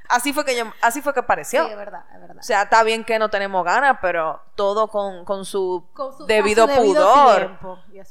Así 0.07 0.35
fue 0.35 0.45
que 0.45 0.55
yo, 0.55 0.65
así 0.83 1.01
fue 1.01 1.15
que 1.15 1.21
Sí, 1.21 1.27
pareció. 1.27 1.67
es 1.67 1.77
verdad, 1.77 2.05
es 2.15 2.21
verdad. 2.21 2.37
O 2.39 2.43
sea, 2.43 2.63
está 2.65 2.83
bien 2.83 3.05
que 3.05 3.19
no 3.19 3.31
tenemos 3.31 3.65
ganas, 3.65 3.99
pero 4.03 4.43
todo 4.55 4.89
con, 4.89 5.25
con 5.25 5.47
su 5.47 5.89
Con 5.95 6.15
su- 6.17 6.27
debido 6.27 6.69
su 6.69 6.75
pudor. 6.75 7.59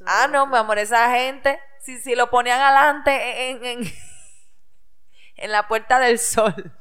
Ah, 0.08 0.28
no, 0.28 0.48
mi 0.48 0.58
amor, 0.58 0.80
esa 0.80 1.12
gente, 1.12 1.60
si, 1.80 2.00
si 2.02 2.16
lo 2.16 2.32
ponían 2.32 2.60
adelante 2.60 3.52
en, 3.52 3.63
en, 3.63 3.94
en 5.36 5.52
la 5.52 5.68
Puerta 5.68 6.00
del 6.00 6.18
Sol, 6.18 6.72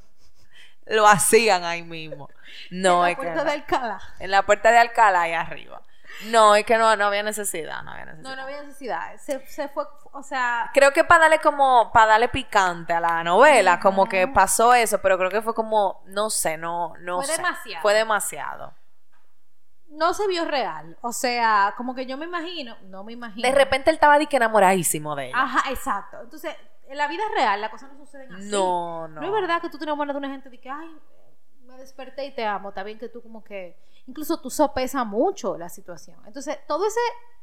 lo 0.86 1.06
hacían 1.06 1.64
ahí 1.64 1.82
mismo. 1.82 2.30
No, 2.70 2.96
En 2.98 3.02
la 3.02 3.10
es 3.10 3.16
que 3.16 3.22
puerta 3.22 3.38
no. 3.38 3.44
de 3.44 3.50
Alcalá. 3.52 4.00
En 4.18 4.30
la 4.30 4.42
Puerta 4.42 4.70
de 4.72 4.78
Alcalá, 4.78 5.20
ahí 5.22 5.32
arriba. 5.32 5.82
No, 6.26 6.54
es 6.54 6.64
que 6.66 6.76
no, 6.76 6.94
no 6.94 7.06
había 7.06 7.22
necesidad, 7.22 7.82
no 7.82 7.90
había 7.92 8.04
necesidad. 8.04 8.30
No, 8.30 8.36
no 8.36 8.42
había 8.42 8.62
necesidad. 8.62 9.16
Se, 9.18 9.44
se 9.46 9.68
fue, 9.68 9.84
o 10.12 10.22
sea, 10.22 10.70
Creo 10.74 10.92
que 10.92 11.04
para 11.04 11.22
darle 11.22 11.38
como, 11.40 11.90
para 11.92 12.06
darle 12.12 12.28
picante 12.28 12.92
a 12.92 13.00
la 13.00 13.24
novela, 13.24 13.80
como 13.80 14.06
que 14.06 14.28
pasó 14.28 14.74
eso, 14.74 15.00
pero 15.00 15.16
creo 15.18 15.30
que 15.30 15.40
fue 15.42 15.54
como, 15.54 16.02
no 16.06 16.28
sé, 16.30 16.58
no, 16.58 16.92
no 17.00 17.16
Fue 17.16 17.26
sé. 17.26 17.36
demasiado. 17.38 17.82
Fue 17.82 17.94
demasiado. 17.94 18.74
no 19.88 20.12
se 20.14 20.26
vio 20.28 20.44
real. 20.44 20.96
O 21.00 21.12
sea, 21.12 21.74
como 21.76 21.94
que 21.94 22.06
yo 22.06 22.16
me 22.16 22.26
imagino, 22.26 22.76
no 22.84 23.04
me 23.04 23.12
imagino. 23.14 23.46
De 23.48 23.54
repente 23.54 23.90
él 23.90 23.94
estaba 23.96 24.18
de 24.18 24.26
que 24.26 24.36
enamoradísimo 24.36 25.16
de 25.16 25.28
ella. 25.28 25.36
Ajá, 25.42 25.70
exacto. 25.70 26.20
Entonces, 26.20 26.54
en 26.88 26.98
la 26.98 27.08
vida 27.08 27.22
real 27.34 27.60
las 27.60 27.70
cosas 27.70 27.90
no 27.92 27.98
suceden 28.04 28.32
así. 28.34 28.44
No, 28.50 29.08
no. 29.08 29.20
No 29.20 29.26
es 29.26 29.32
verdad 29.32 29.60
que 29.62 29.70
tú 29.70 29.78
te 29.78 29.84
enamoras 29.84 30.14
de 30.14 30.18
una 30.18 30.28
gente 30.28 30.50
de 30.50 30.60
que, 30.60 30.70
ay, 30.70 30.94
me 31.72 31.78
desperté 31.78 32.24
y 32.26 32.34
te 32.34 32.44
amo. 32.44 32.68
Está 32.70 32.82
bien 32.82 32.98
que 32.98 33.08
tú 33.08 33.22
como 33.22 33.42
que, 33.42 33.76
incluso 34.06 34.40
tú 34.40 34.50
sopesas 34.50 35.04
mucho 35.06 35.56
la 35.58 35.68
situación. 35.68 36.18
Entonces, 36.26 36.58
todo 36.66 36.86
ese 36.86 37.00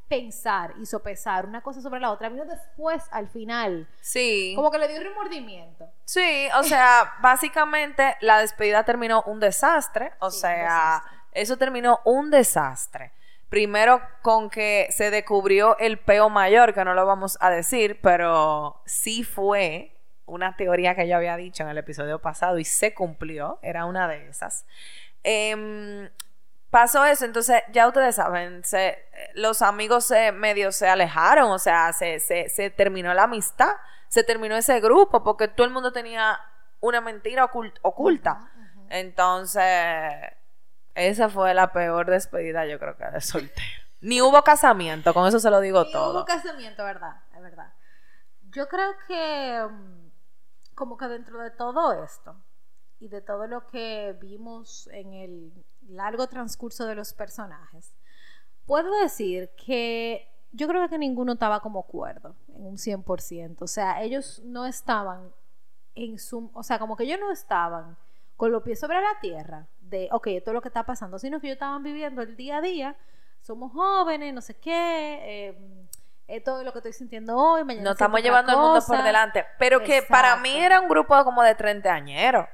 pensar 0.07 0.73
y 0.81 0.85
sopesar 0.87 1.45
una 1.45 1.61
cosa 1.61 1.81
sobre 1.81 1.99
la 1.99 2.11
otra 2.11 2.29
vino 2.29 2.43
después, 2.45 3.03
al 3.11 3.27
final. 3.29 3.87
Sí. 4.01 4.53
Como 4.55 4.71
que 4.71 4.79
le 4.79 4.87
dio 4.87 4.99
remordimiento. 5.03 5.87
Sí, 6.05 6.47
o 6.57 6.63
sea, 6.63 7.13
básicamente 7.21 8.17
la 8.21 8.39
despedida 8.39 8.83
terminó 8.83 9.21
un 9.27 9.39
desastre. 9.39 10.13
O 10.19 10.31
Sí, 10.31 10.39
sea, 10.39 10.55
desastre. 11.03 11.17
eso 11.33 11.57
terminó 11.57 11.99
un 12.05 12.31
desastre. 12.31 13.11
Primero 13.49 14.01
con 14.21 14.49
que 14.49 14.87
se 14.91 15.09
descubrió 15.11 15.77
el 15.79 15.99
peo 15.99 16.29
mayor, 16.29 16.73
que 16.73 16.85
no 16.85 16.93
lo 16.93 17.05
vamos 17.05 17.37
a 17.41 17.49
decir, 17.49 17.99
pero 18.01 18.81
sí 18.85 19.23
fue 19.23 19.95
una 20.29 20.55
teoría 20.55 20.95
que 20.95 21.07
yo 21.07 21.15
había 21.17 21.35
dicho 21.35 21.63
en 21.63 21.69
el 21.69 21.77
episodio 21.77 22.19
pasado 22.19 22.57
y 22.59 22.65
se 22.65 22.93
cumplió, 22.93 23.59
era 23.61 23.85
una 23.85 24.07
de 24.07 24.27
esas. 24.29 24.65
Em, 25.23 26.09
pasó 26.69 27.03
eso, 27.05 27.25
entonces 27.25 27.61
ya 27.71 27.87
ustedes 27.87 28.15
saben, 28.15 28.63
se- 28.63 28.97
los 29.33 29.61
amigos 29.61 30.05
se 30.05 30.31
medio 30.31 30.71
se 30.71 30.87
alejaron, 30.87 31.51
o 31.51 31.59
sea, 31.59 31.91
se, 31.93 32.19
se, 32.19 32.49
se 32.49 32.69
terminó 32.69 33.13
la 33.13 33.23
amistad, 33.23 33.71
se 34.07 34.23
terminó 34.23 34.55
ese 34.55 34.79
grupo 34.79 35.23
porque 35.23 35.47
todo 35.47 35.65
el 35.67 35.73
mundo 35.73 35.91
tenía 35.91 36.39
una 36.79 37.01
mentira 37.01 37.49
ocult- 37.51 37.77
oculta. 37.81 38.49
Entonces, 38.89 39.63
esa 40.95 41.29
fue 41.29 41.53
la 41.53 41.71
peor 41.71 42.09
despedida, 42.09 42.65
yo 42.65 42.79
creo 42.79 42.95
que 42.97 43.05
de 43.05 43.21
soltero. 43.21 43.61
Ni 44.01 44.21
hubo 44.21 44.43
casamiento, 44.43 45.13
con 45.13 45.27
eso 45.27 45.39
se 45.39 45.49
lo 45.49 45.59
digo 45.59 45.89
todo. 45.91 46.19
hubo 46.19 46.25
casamiento, 46.25 46.83
¿verdad? 46.85 47.17
Es 47.35 47.41
verdad. 47.41 47.73
Yo 48.51 48.67
creo 48.69 48.91
que 49.07 49.67
mm, 49.69 50.08
como 50.79 50.95
que 50.97 51.09
dentro 51.09 51.43
de 51.43 51.51
todo 51.51 51.91
esto 51.91 52.41
y 52.99 53.09
de 53.09 53.21
todo 53.21 53.47
lo 53.47 53.67
que 53.67 54.17
vimos 54.19 54.87
en 54.93 55.13
el 55.13 55.65
largo 55.89 56.27
transcurso 56.27 56.85
de 56.85 56.95
los 56.95 57.13
personajes, 57.13 57.93
puedo 58.65 58.89
decir 59.01 59.49
que 59.57 60.25
yo 60.53 60.69
creo 60.69 60.87
que 60.87 60.97
ninguno 60.97 61.33
estaba 61.33 61.59
como 61.59 61.83
cuerdo 61.83 62.33
en 62.55 62.65
un 62.65 62.77
100%. 62.77 63.61
O 63.61 63.67
sea, 63.67 64.01
ellos 64.01 64.41
no 64.45 64.65
estaban 64.65 65.33
en 65.95 66.17
su... 66.17 66.49
O 66.53 66.63
sea, 66.63 66.79
como 66.79 66.95
que 66.95 67.03
ellos 67.03 67.19
no 67.19 67.29
estaban 67.29 67.97
con 68.37 68.53
los 68.53 68.63
pies 68.63 68.79
sobre 68.79 69.01
la 69.01 69.19
tierra 69.21 69.67
de, 69.81 70.07
ok, 70.13 70.27
esto 70.27 70.51
es 70.51 70.53
lo 70.55 70.61
que 70.61 70.69
está 70.69 70.85
pasando, 70.85 71.19
sino 71.19 71.41
que 71.41 71.47
ellos 71.47 71.57
estaban 71.57 71.83
viviendo 71.83 72.21
el 72.21 72.37
día 72.37 72.57
a 72.57 72.61
día. 72.61 72.95
Somos 73.41 73.73
jóvenes, 73.73 74.33
no 74.33 74.39
sé 74.41 74.55
qué. 74.55 75.19
eh, 75.49 75.87
esto 76.29 76.59
es 76.59 76.65
lo 76.65 76.71
que 76.71 76.79
estoy 76.79 76.93
sintiendo 76.93 77.35
hoy, 77.37 77.63
mañana 77.63 77.89
Nos 77.89 77.97
siento 77.97 78.03
estamos 78.05 78.21
llevando 78.21 78.51
el 78.53 78.57
mundo 78.57 78.79
por 78.85 78.95
cosa. 78.97 79.03
delante. 79.03 79.45
Pero 79.57 79.83
que 79.83 80.01
para 80.03 80.35
mí 80.37 80.55
era 80.57 80.79
un 80.79 80.87
grupo 80.87 81.21
como 81.23 81.43
de 81.43 81.55
treintañeros. 81.55 82.45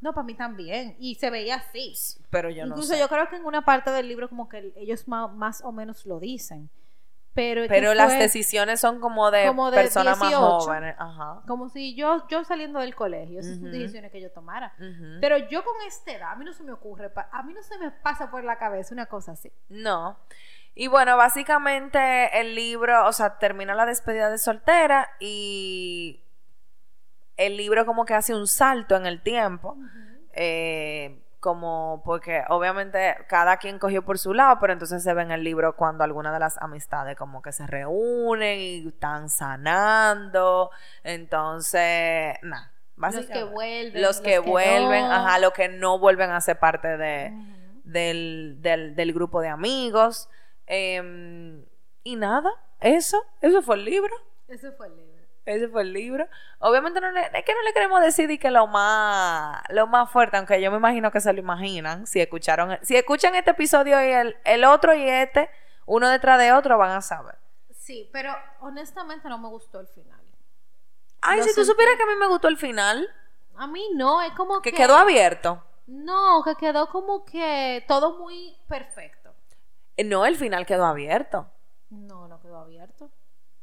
No, 0.00 0.12
para 0.14 0.24
mí 0.24 0.34
también. 0.34 0.96
Y 0.98 1.16
se 1.16 1.28
veía 1.30 1.56
así. 1.56 1.94
Pero 2.30 2.48
yo 2.50 2.64
Incluso 2.64 2.88
no 2.92 2.94
sé. 2.94 2.98
yo 3.00 3.08
creo 3.08 3.28
que 3.28 3.36
en 3.36 3.44
una 3.44 3.62
parte 3.62 3.90
del 3.90 4.08
libro 4.08 4.28
como 4.28 4.48
que 4.48 4.72
ellos 4.76 5.06
ma- 5.06 5.28
más, 5.28 5.62
o 5.62 5.72
menos 5.72 6.06
lo 6.06 6.18
dicen. 6.18 6.70
Pero, 7.32 7.62
Pero 7.68 7.94
las 7.94 8.08
fue 8.14 8.18
decisiones 8.22 8.80
son 8.80 8.98
como 8.98 9.30
de, 9.30 9.46
como 9.46 9.70
de 9.70 9.76
personas 9.76 10.18
más 10.18 10.30
18. 10.30 10.40
jóvenes. 10.60 10.96
Ajá. 10.98 11.42
Como 11.46 11.68
si 11.68 11.94
yo, 11.94 12.26
yo 12.28 12.42
saliendo 12.44 12.80
del 12.80 12.94
colegio, 12.96 13.38
esas 13.38 13.58
son 13.58 13.70
decisiones 13.70 14.10
que 14.10 14.20
yo 14.20 14.32
tomara. 14.32 14.74
Pero 15.20 15.36
yo 15.48 15.62
con 15.62 15.74
esta 15.86 16.10
edad, 16.12 16.32
a 16.32 16.36
mí 16.36 16.44
no 16.44 16.52
se 16.52 16.64
me 16.64 16.72
ocurre, 16.72 17.12
a 17.30 17.42
mí 17.44 17.52
no 17.54 17.62
se 17.62 17.78
me 17.78 17.92
pasa 17.92 18.30
por 18.32 18.42
la 18.42 18.58
cabeza 18.58 18.92
una 18.94 19.06
cosa 19.06 19.32
así. 19.32 19.52
No. 19.68 20.18
Y 20.80 20.88
bueno, 20.88 21.14
básicamente 21.18 22.40
el 22.40 22.54
libro, 22.54 23.06
o 23.06 23.12
sea, 23.12 23.36
termina 23.36 23.74
la 23.74 23.84
despedida 23.84 24.30
de 24.30 24.38
soltera 24.38 25.10
y 25.20 26.24
el 27.36 27.58
libro 27.58 27.84
como 27.84 28.06
que 28.06 28.14
hace 28.14 28.34
un 28.34 28.46
salto 28.46 28.96
en 28.96 29.04
el 29.04 29.22
tiempo. 29.22 29.76
eh, 30.32 31.22
como 31.38 32.00
porque 32.02 32.44
obviamente 32.48 33.14
cada 33.28 33.58
quien 33.58 33.78
cogió 33.78 34.02
por 34.06 34.18
su 34.18 34.32
lado, 34.32 34.56
pero 34.58 34.72
entonces 34.72 35.02
se 35.02 35.12
ve 35.12 35.20
en 35.20 35.32
el 35.32 35.44
libro 35.44 35.76
cuando 35.76 36.02
alguna 36.02 36.32
de 36.32 36.38
las 36.38 36.56
amistades 36.56 37.14
como 37.14 37.42
que 37.42 37.52
se 37.52 37.66
reúnen 37.66 38.58
y 38.58 38.88
están 38.88 39.28
sanando. 39.28 40.70
Entonces, 41.04 42.38
nada. 42.40 42.72
Los 42.96 43.26
que 43.26 43.44
vuelven. 43.44 44.02
Los 44.02 44.20
que 44.22 44.38
vuelven, 44.38 45.06
no. 45.06 45.12
ajá, 45.12 45.38
los 45.40 45.52
que 45.52 45.68
no 45.68 45.98
vuelven 45.98 46.30
a 46.30 46.40
ser 46.40 46.58
parte 46.58 46.96
de, 46.96 47.34
del, 47.84 48.62
del 48.62 49.12
grupo 49.12 49.42
de 49.42 49.48
amigos. 49.48 50.30
Em, 50.72 51.64
y 52.04 52.14
nada, 52.14 52.48
eso, 52.78 53.26
eso 53.40 53.60
fue 53.60 53.74
el 53.74 53.84
libro. 53.84 54.14
Ese 54.46 54.70
fue 54.70 54.86
el 54.86 54.96
libro. 54.96 55.20
Ese 55.44 55.66
fue 55.68 55.82
el 55.82 55.92
libro. 55.92 56.28
Obviamente 56.60 57.00
no 57.00 57.10
le, 57.10 57.22
es 57.22 57.44
que 57.44 57.54
no 57.54 57.62
le 57.62 57.72
queremos 57.72 58.00
decir 58.00 58.30
y 58.30 58.38
que 58.38 58.52
lo 58.52 58.68
más, 58.68 59.60
lo 59.70 59.88
más 59.88 60.08
fuerte, 60.12 60.36
aunque 60.36 60.62
yo 60.62 60.70
me 60.70 60.76
imagino 60.76 61.10
que 61.10 61.20
se 61.20 61.32
lo 61.32 61.40
imaginan. 61.40 62.06
Si 62.06 62.20
escucharon, 62.20 62.78
si 62.82 62.94
escuchan 62.96 63.34
este 63.34 63.50
episodio 63.50 64.00
y 64.00 64.12
el, 64.12 64.36
el 64.44 64.64
otro 64.64 64.94
y 64.94 65.02
este, 65.08 65.50
uno 65.86 66.08
detrás 66.08 66.38
de 66.38 66.52
otro, 66.52 66.78
van 66.78 66.92
a 66.92 67.02
saber. 67.02 67.34
Sí, 67.74 68.08
pero 68.12 68.32
honestamente 68.60 69.28
no 69.28 69.38
me 69.38 69.48
gustó 69.48 69.80
el 69.80 69.88
final. 69.88 70.20
Ay, 71.20 71.42
si 71.42 71.52
tú 71.52 71.64
supieras 71.64 71.96
que 71.96 72.04
a 72.04 72.06
mí 72.06 72.14
me 72.20 72.28
gustó 72.28 72.46
el 72.46 72.56
final, 72.56 73.12
A 73.56 73.66
mí 73.66 73.90
no, 73.96 74.22
es 74.22 74.32
como 74.34 74.62
que 74.62 74.70
que... 74.70 74.76
quedó 74.76 74.94
abierto. 74.94 75.64
No, 75.88 76.42
que 76.44 76.54
quedó 76.54 76.88
como 76.90 77.24
que 77.24 77.84
todo 77.88 78.18
muy 78.18 78.56
perfecto. 78.68 79.19
Eh, 80.00 80.04
No, 80.04 80.24
el 80.26 80.36
final 80.36 80.66
quedó 80.66 80.86
abierto. 80.86 81.50
No, 81.90 82.28
no 82.28 82.40
quedó 82.40 82.58
abierto. 82.58 83.10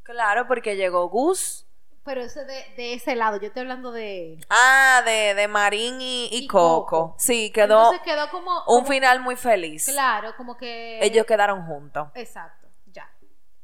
Claro, 0.03 0.47
porque 0.47 0.75
llegó 0.75 1.09
Gus. 1.09 1.65
Pero 2.03 2.21
ese 2.21 2.45
de, 2.45 2.63
de 2.77 2.93
ese 2.93 3.15
lado, 3.15 3.37
yo 3.37 3.47
estoy 3.47 3.63
hablando 3.63 3.91
de... 3.91 4.39
Ah, 4.49 5.01
de, 5.05 5.33
de 5.33 5.47
Marín 5.49 5.99
y, 5.99 6.29
y 6.31 6.43
Y 6.45 6.47
Coco. 6.47 6.85
Coco. 6.85 7.15
Sí, 7.17 7.51
quedó 7.51 7.91
Entonces 7.91 8.01
quedó 8.05 8.29
como... 8.29 8.59
un 8.59 8.63
como- 8.65 8.85
final 8.85 9.19
muy 9.19 9.35
feliz. 9.35 9.87
Claro, 9.87 10.33
como 10.37 10.55
que... 10.55 10.99
Ellos 11.03 11.25
quedaron 11.25 11.65
juntos. 11.65 12.07
Exacto, 12.15 12.69
ya. 12.85 13.09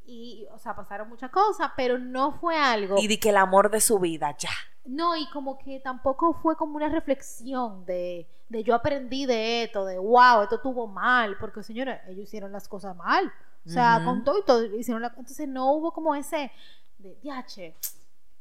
Y, 0.04 0.46
o 0.52 0.58
sea, 0.58 0.76
pasaron 0.76 1.08
muchas 1.08 1.30
cosas, 1.30 1.70
pero 1.74 1.96
no 1.98 2.32
fue 2.32 2.58
algo... 2.58 2.96
Y 2.98 3.06
di 3.06 3.16
que 3.18 3.30
el 3.30 3.38
amor 3.38 3.70
de 3.70 3.80
su 3.80 3.98
vida, 3.98 4.36
ya. 4.38 4.50
No, 4.84 5.16
y 5.16 5.28
como 5.30 5.58
que 5.58 5.80
tampoco 5.80 6.34
fue 6.34 6.56
como 6.56 6.76
una 6.76 6.88
reflexión 6.88 7.86
de, 7.86 8.28
de 8.48 8.62
yo 8.62 8.74
aprendí 8.74 9.24
de 9.26 9.64
esto, 9.64 9.84
de 9.84 9.98
wow, 9.98 10.42
esto 10.42 10.56
estuvo 10.56 10.86
mal, 10.86 11.36
porque 11.38 11.62
señores, 11.62 12.00
ellos 12.06 12.24
hicieron 12.24 12.52
las 12.52 12.68
cosas 12.68 12.94
mal. 12.96 13.32
O 13.66 13.70
sea, 13.70 14.02
con 14.04 14.24
todo 14.24 14.38
y 14.38 14.44
todo 14.44 14.62
hicieron 14.76 15.00
la... 15.00 15.08
Entonces 15.08 15.48
no 15.48 15.72
hubo 15.72 15.92
como 15.92 16.14
ese 16.14 16.52
de, 16.98 17.14
diache, 17.22 17.74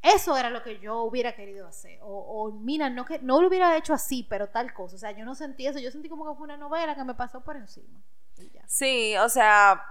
eso 0.01 0.35
era 0.35 0.50
lo 0.50 0.62
que 0.62 0.79
yo 0.79 1.03
hubiera 1.03 1.33
querido 1.33 1.65
hacer. 1.65 1.97
O, 2.01 2.07
o, 2.07 2.51
mira, 2.51 2.89
no 2.89 3.05
que 3.05 3.19
no 3.19 3.41
lo 3.41 3.47
hubiera 3.47 3.77
hecho 3.77 3.93
así, 3.93 4.27
pero 4.29 4.50
tal 4.50 4.73
cosa. 4.73 4.97
O 4.97 5.00
sea, 5.00 5.12
yo 5.12 5.23
no 5.23 5.33
sentí 5.33 5.65
eso. 5.65 5.79
Yo 5.79 5.91
sentí 5.91 6.09
como 6.09 6.29
que 6.29 6.35
fue 6.35 6.43
una 6.43 6.57
novela 6.57 6.93
que 6.93 7.05
me 7.05 7.13
pasó 7.13 7.39
por 7.39 7.55
encima. 7.55 8.01
Sí, 8.67 9.15
o 9.17 9.29
sea, 9.29 9.81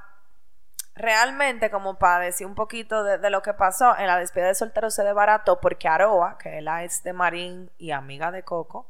realmente 1.02 1.68
como 1.70 1.98
para 1.98 2.24
decir 2.24 2.46
un 2.46 2.54
poquito 2.54 3.02
de, 3.02 3.18
de 3.18 3.28
lo 3.28 3.42
que 3.42 3.52
pasó, 3.52 3.98
en 3.98 4.06
la 4.06 4.18
despedida 4.18 4.48
de 4.48 4.54
soltero 4.54 4.88
se 4.88 5.02
desbarató 5.02 5.60
porque 5.60 5.88
Aroa, 5.88 6.38
que 6.38 6.58
es 6.58 6.62
la 6.62 6.84
ex 6.84 7.02
de 7.02 7.12
Marín 7.12 7.70
y 7.76 7.90
amiga 7.90 8.30
de 8.30 8.44
Coco, 8.44 8.86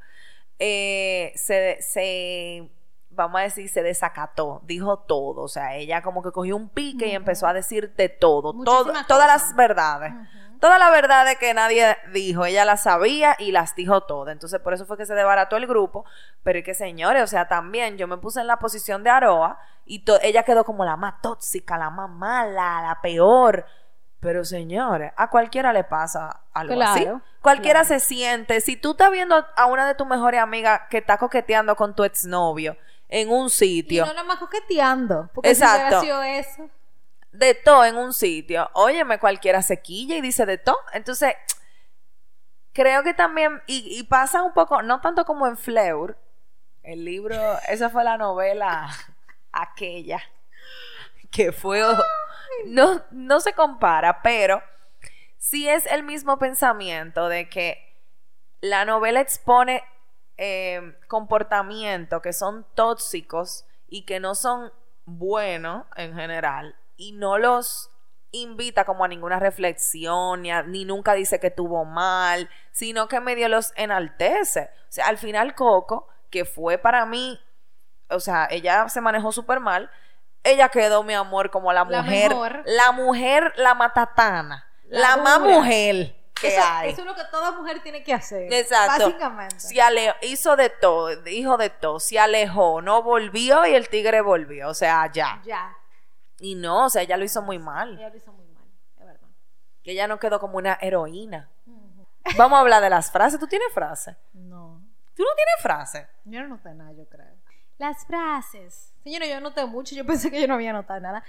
eh, 0.58 1.32
se, 1.34 1.78
se, 1.80 2.70
vamos 3.10 3.40
a 3.40 3.44
decir, 3.44 3.68
se 3.68 3.82
desacató, 3.82 4.60
dijo 4.64 4.98
todo, 4.98 5.42
o 5.42 5.48
sea, 5.48 5.74
ella 5.74 6.02
como 6.02 6.22
que 6.22 6.30
cogió 6.30 6.54
un 6.54 6.68
pique 6.68 7.06
y 7.06 7.12
empezó 7.12 7.46
a 7.46 7.54
decir 7.54 7.94
de 7.96 8.10
todo, 8.10 8.52
todo 8.62 8.92
todas 9.08 9.26
las 9.26 9.56
verdades. 9.56 10.12
Ujú. 10.62 10.68
Todas 10.68 10.78
las 10.78 10.92
verdades 10.92 11.38
que 11.38 11.52
nadie 11.54 11.98
dijo, 12.12 12.44
ella 12.44 12.64
las 12.64 12.84
sabía 12.84 13.34
y 13.38 13.50
las 13.50 13.74
dijo 13.74 14.02
todas. 14.02 14.32
Entonces, 14.32 14.60
por 14.60 14.72
eso 14.72 14.86
fue 14.86 14.96
que 14.96 15.06
se 15.06 15.14
desbarató 15.14 15.56
el 15.56 15.66
grupo. 15.66 16.04
Pero 16.44 16.60
es 16.60 16.64
que, 16.64 16.74
señores, 16.74 17.22
o 17.22 17.26
sea, 17.26 17.48
también 17.48 17.98
yo 17.98 18.06
me 18.06 18.16
puse 18.16 18.40
en 18.40 18.46
la 18.46 18.58
posición 18.58 19.02
de 19.02 19.10
Aroa 19.10 19.58
y 19.84 20.04
ella 20.22 20.44
quedó 20.44 20.64
como 20.64 20.84
la 20.84 20.96
más 20.96 21.20
tóxica, 21.20 21.76
la 21.76 21.90
más 21.90 22.08
mala, 22.08 22.80
la 22.80 22.98
peor. 23.02 23.66
Pero, 24.20 24.44
señores, 24.44 25.12
a 25.16 25.30
cualquiera 25.30 25.72
le 25.72 25.82
pasa 25.82 26.42
algo 26.52 26.80
así. 26.80 27.08
Cualquiera 27.40 27.80
claro. 27.80 28.00
se 28.00 28.00
siente. 28.00 28.60
Si 28.60 28.76
tú 28.76 28.92
estás 28.92 29.10
viendo 29.10 29.44
a 29.56 29.66
una 29.66 29.84
de 29.84 29.96
tus 29.96 30.06
mejores 30.06 30.40
amigas 30.40 30.82
que 30.88 30.98
está 30.98 31.18
coqueteando 31.18 31.74
con 31.74 31.96
tu 31.96 32.04
exnovio 32.04 32.76
en 33.08 33.30
un 33.30 33.46
Y 33.46 33.50
sitio, 33.50 34.06
no 34.06 34.12
nada 34.12 34.24
más 34.24 34.38
coqueteando. 34.38 35.28
Porque 35.34 35.50
Exacto. 35.50 36.02
si 36.02 36.08
eso. 36.08 36.70
De 37.32 37.54
todo 37.54 37.84
en 37.84 37.96
un 37.96 38.12
sitio, 38.12 38.70
óyeme, 38.74 39.18
cualquiera 39.18 39.62
se 39.62 39.80
quilla 39.80 40.16
y 40.16 40.20
dice 40.20 40.46
de 40.46 40.58
todo. 40.58 40.78
Entonces, 40.92 41.34
creo 42.72 43.02
que 43.02 43.14
también, 43.14 43.62
y, 43.66 43.98
y 43.98 44.02
pasa 44.04 44.42
un 44.42 44.52
poco, 44.52 44.82
no 44.82 45.00
tanto 45.00 45.24
como 45.24 45.46
en 45.46 45.56
Fleur, 45.56 46.18
el 46.82 47.04
libro, 47.04 47.36
esa 47.68 47.90
fue 47.90 48.04
la 48.04 48.18
novela 48.18 48.88
aquella. 49.52 50.22
que 51.30 51.52
fue... 51.52 51.82
No, 52.66 53.02
no 53.10 53.40
se 53.40 53.54
compara, 53.54 54.20
pero 54.22 54.62
sí 55.38 55.68
es 55.68 55.86
el 55.86 56.02
mismo 56.02 56.38
pensamiento 56.38 57.28
de 57.28 57.48
que 57.48 57.96
la 58.60 58.84
novela 58.84 59.20
expone 59.20 59.82
eh, 60.36 60.96
comportamientos 61.08 62.20
que 62.20 62.34
son 62.34 62.66
tóxicos 62.74 63.64
y 63.88 64.04
que 64.04 64.20
no 64.20 64.34
son 64.34 64.70
buenos 65.06 65.86
en 65.96 66.14
general 66.14 66.76
y 67.02 67.10
no 67.10 67.36
los 67.36 67.90
invita 68.30 68.84
como 68.84 69.04
a 69.04 69.08
ninguna 69.08 69.40
reflexión, 69.40 70.42
ni, 70.42 70.50
ni, 70.68 70.84
nunca 70.84 71.14
dice 71.14 71.40
que 71.40 71.50
tuvo 71.50 71.84
mal, 71.84 72.48
sino 72.70 73.08
que 73.08 73.18
medio 73.18 73.48
los 73.48 73.72
enaltece. 73.76 74.70
O 74.88 74.92
sea, 74.92 75.06
al 75.08 75.18
final 75.18 75.56
Coco, 75.56 76.08
que 76.30 76.44
fue 76.44 76.78
para 76.78 77.04
mí, 77.04 77.40
o 78.08 78.20
sea, 78.20 78.46
ella 78.50 78.88
se 78.88 79.00
manejó 79.00 79.32
súper 79.32 79.58
mal, 79.58 79.90
ella 80.44 80.68
quedó, 80.68 81.02
mi 81.02 81.14
amor, 81.14 81.50
como 81.50 81.72
la 81.72 81.84
mujer, 81.84 82.32
la, 82.66 82.92
mujer, 82.92 83.52
la 83.56 83.74
matatana, 83.74 84.64
la, 84.84 85.16
más 85.16 85.40
mujer 85.40 86.16
que 86.40 86.48
eso, 86.48 86.62
hay. 86.64 86.90
Eso 86.90 87.00
es 87.00 87.06
lo 87.06 87.14
que 87.16 87.24
toda 87.32 87.50
mujer 87.50 87.82
tiene 87.82 88.04
que 88.04 88.14
hacer. 88.14 88.52
Exacto. 88.52 89.06
Básicamente. 89.06 89.58
Se 89.58 89.76
hizo 90.22 90.54
de 90.54 90.70
todo, 90.70 91.16
dijo 91.16 91.56
de 91.56 91.70
todo, 91.70 91.98
se 91.98 92.20
alejó, 92.20 92.80
no 92.80 93.02
volvió 93.02 93.66
y 93.66 93.74
el 93.74 93.88
tigre 93.88 94.20
volvió, 94.20 94.68
o 94.68 94.74
sea, 94.74 95.10
ya. 95.12 95.40
Ya. 95.44 95.76
Y 96.42 96.56
no, 96.56 96.86
o 96.86 96.90
sea, 96.90 97.02
ella 97.02 97.16
lo 97.16 97.24
hizo 97.24 97.40
muy 97.40 97.60
mal. 97.60 97.96
Ella 97.96 98.08
lo 98.08 98.16
hizo 98.16 98.32
muy 98.32 98.46
mal, 98.48 98.64
es 98.98 99.06
verdad. 99.06 99.28
Que 99.84 99.92
ella 99.92 100.08
no 100.08 100.18
quedó 100.18 100.40
como 100.40 100.58
una 100.58 100.76
heroína. 100.80 101.48
Vamos 102.36 102.56
a 102.56 102.60
hablar 102.60 102.82
de 102.82 102.90
las 102.90 103.12
frases. 103.12 103.38
¿Tú 103.38 103.46
tienes 103.46 103.72
frases? 103.72 104.16
No. 104.32 104.82
¿Tú 105.14 105.22
no 105.22 105.28
tienes 105.36 105.54
frases? 105.60 106.08
Yo 106.24 106.40
no 106.40 106.48
noté 106.48 106.74
nada, 106.74 106.90
yo 106.92 107.08
creo. 107.08 107.26
Las 107.78 108.04
frases. 108.06 108.92
Señora, 109.04 109.26
yo 109.26 109.40
noté 109.40 109.64
mucho. 109.66 109.94
Yo 109.94 110.04
pensé 110.04 110.32
que 110.32 110.40
yo 110.40 110.48
no 110.48 110.54
había 110.54 110.72
notado 110.72 110.98
nada. 110.98 111.22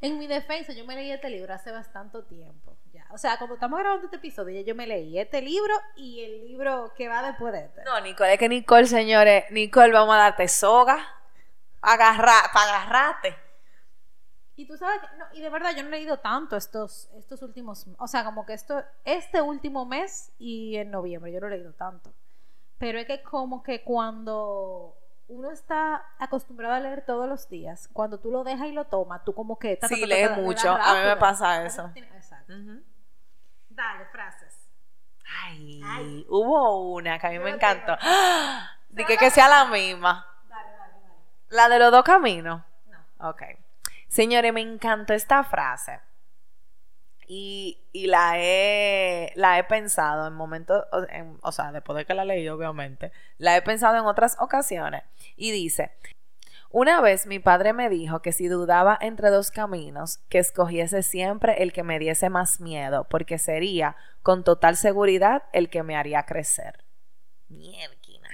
En 0.00 0.18
mi 0.18 0.28
defensa, 0.28 0.72
yo 0.72 0.84
me 0.84 0.94
leí 0.94 1.10
este 1.10 1.30
libro 1.30 1.52
hace 1.52 1.72
bastante 1.72 2.22
tiempo. 2.22 2.76
Ya. 2.92 3.06
O 3.10 3.18
sea, 3.18 3.38
cuando 3.38 3.54
estamos 3.54 3.76
grabando 3.80 4.04
este 4.04 4.18
episodio, 4.18 4.60
yo 4.62 4.76
me 4.76 4.86
leí 4.86 5.18
este 5.18 5.42
libro 5.42 5.74
y 5.96 6.22
el 6.22 6.46
libro 6.46 6.92
que 6.96 7.08
va 7.08 7.22
después 7.22 7.52
de 7.52 7.64
este. 7.64 7.82
No, 7.82 8.00
Nicole, 8.00 8.34
es 8.34 8.38
que 8.38 8.48
Nicole, 8.48 8.86
señores, 8.86 9.46
Nicole, 9.50 9.92
vamos 9.92 10.14
a 10.14 10.18
darte 10.18 10.46
soga. 10.46 10.96
Agarra, 11.82 12.34
para 12.52 12.82
agarrarte. 12.82 13.49
Y 14.60 14.66
tú 14.66 14.76
sabes, 14.76 15.00
no, 15.16 15.24
y 15.32 15.40
de 15.40 15.48
verdad 15.48 15.74
yo 15.74 15.82
no 15.82 15.88
he 15.88 15.92
leído 15.92 16.18
tanto 16.18 16.54
estos, 16.54 17.08
estos 17.16 17.40
últimos, 17.40 17.86
o 17.96 18.06
sea, 18.06 18.26
como 18.26 18.44
que 18.44 18.52
esto, 18.52 18.84
este 19.06 19.40
último 19.40 19.86
mes 19.86 20.34
y 20.38 20.76
en 20.76 20.90
noviembre, 20.90 21.32
yo 21.32 21.40
no 21.40 21.46
he 21.46 21.50
leído 21.52 21.72
tanto. 21.72 22.12
Pero 22.76 22.98
es 22.98 23.06
que 23.06 23.22
como 23.22 23.62
que 23.62 23.82
cuando 23.82 24.98
uno 25.28 25.50
está 25.50 26.04
acostumbrado 26.18 26.74
a 26.74 26.80
leer 26.80 27.06
todos 27.06 27.26
los 27.26 27.48
días, 27.48 27.88
cuando 27.94 28.20
tú 28.20 28.30
lo 28.30 28.44
dejas 28.44 28.66
y 28.66 28.72
lo 28.72 28.84
tomas, 28.84 29.24
tú 29.24 29.34
como 29.34 29.58
que... 29.58 29.78
sí, 29.80 30.04
lees 30.04 30.36
mucho, 30.36 30.70
a 30.70 30.92
mí 30.92 31.06
me 31.06 31.16
pasa 31.16 31.64
eso. 31.64 31.90
Exacto. 31.94 32.52
Dale, 33.70 34.04
frases. 34.12 34.68
Ay, 35.42 36.26
hubo 36.28 36.92
una 36.92 37.18
que 37.18 37.28
a 37.28 37.30
mí 37.30 37.38
me 37.38 37.48
encantó. 37.48 37.96
Dije 38.90 39.16
que 39.16 39.30
sea 39.30 39.48
la 39.48 39.64
misma. 39.64 40.26
Dale, 40.50 40.70
dale, 40.72 40.92
dale. 40.92 41.14
La 41.48 41.68
de 41.70 41.78
los 41.78 41.90
dos 41.90 42.04
caminos. 42.04 42.60
No. 42.90 43.30
Ok. 43.30 43.42
Señores, 44.10 44.52
me 44.52 44.60
encantó 44.60 45.14
esta 45.14 45.44
frase. 45.44 46.00
Y, 47.28 47.80
y 47.92 48.08
la, 48.08 48.32
he, 48.38 49.32
la 49.36 49.56
he 49.56 49.62
pensado 49.62 50.26
en 50.26 50.34
momentos, 50.34 50.84
en, 51.10 51.38
o 51.42 51.52
sea, 51.52 51.70
después 51.70 51.96
de 51.96 52.04
que 52.04 52.14
la 52.14 52.24
leí, 52.24 52.48
obviamente, 52.48 53.12
la 53.38 53.56
he 53.56 53.62
pensado 53.62 53.96
en 53.96 54.06
otras 54.06 54.36
ocasiones. 54.40 55.04
Y 55.36 55.52
dice, 55.52 55.92
una 56.70 57.00
vez 57.00 57.26
mi 57.26 57.38
padre 57.38 57.72
me 57.72 57.88
dijo 57.88 58.20
que 58.20 58.32
si 58.32 58.48
dudaba 58.48 58.98
entre 59.00 59.30
dos 59.30 59.52
caminos, 59.52 60.18
que 60.28 60.38
escogiese 60.38 61.04
siempre 61.04 61.62
el 61.62 61.72
que 61.72 61.84
me 61.84 62.00
diese 62.00 62.30
más 62.30 62.60
miedo, 62.60 63.06
porque 63.08 63.38
sería, 63.38 63.96
con 64.22 64.42
total 64.42 64.76
seguridad, 64.76 65.44
el 65.52 65.70
que 65.70 65.84
me 65.84 65.96
haría 65.96 66.24
crecer. 66.24 66.84
Mierquina. 67.46 68.28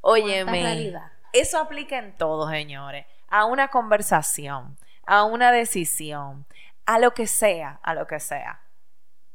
Óyeme, 0.00 0.94
eso 1.34 1.58
aplica 1.58 1.98
en 1.98 2.16
todo, 2.16 2.48
señores. 2.48 3.04
A 3.28 3.44
una 3.44 3.68
conversación, 3.68 4.78
a 5.06 5.24
una 5.24 5.52
decisión, 5.52 6.46
a 6.86 6.98
lo 6.98 7.12
que 7.12 7.26
sea, 7.26 7.80
a 7.82 7.94
lo 7.94 8.06
que 8.06 8.20
sea. 8.20 8.60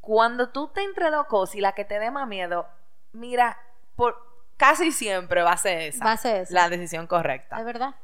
Cuando 0.00 0.50
tú 0.50 0.68
te 0.68 0.82
entre 0.82 1.10
dos 1.10 1.26
cosas 1.26 1.56
y 1.56 1.60
la 1.60 1.72
que 1.72 1.84
te 1.84 1.98
dé 1.98 2.10
más 2.10 2.26
miedo, 2.26 2.66
mira, 3.12 3.58
por, 3.96 4.16
casi 4.56 4.92
siempre 4.92 5.42
va 5.42 5.52
a 5.52 5.56
ser 5.56 5.80
esa. 5.80 6.04
Va 6.04 6.12
a 6.12 6.16
ser 6.16 6.42
esa. 6.42 6.54
La 6.54 6.68
decisión 6.68 7.06
correcta. 7.06 7.58
Es 7.58 7.64
verdad. 7.64 7.94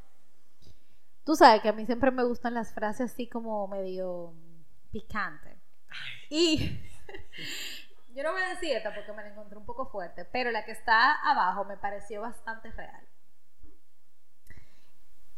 Tú 1.25 1.35
sabes 1.37 1.63
que 1.63 1.71
a 1.71 1.73
mí 1.73 1.87
siempre 1.87 2.11
me 2.11 2.25
gustan 2.25 2.55
las 2.55 2.75
frases 2.75 3.13
así 3.13 3.29
como 3.29 3.67
medio 3.69 4.35
picante. 4.93 5.59
Y 6.29 6.81
yo 8.15 8.23
no 8.23 8.33
voy 8.33 8.43
a 8.43 8.49
decir 8.49 8.77
esta 8.77 8.95
porque 8.95 9.13
me 9.13 9.23
la 9.23 9.31
encontré 9.31 9.57
un 9.57 9.65
poco 9.65 9.87
fuerte, 9.87 10.25
pero 10.27 10.51
la 10.51 10.65
que 10.65 10.73
está 10.73 11.15
abajo 11.15 11.65
me 11.65 11.77
pareció 11.77 12.21
bastante 12.21 12.71
real. 12.73 13.07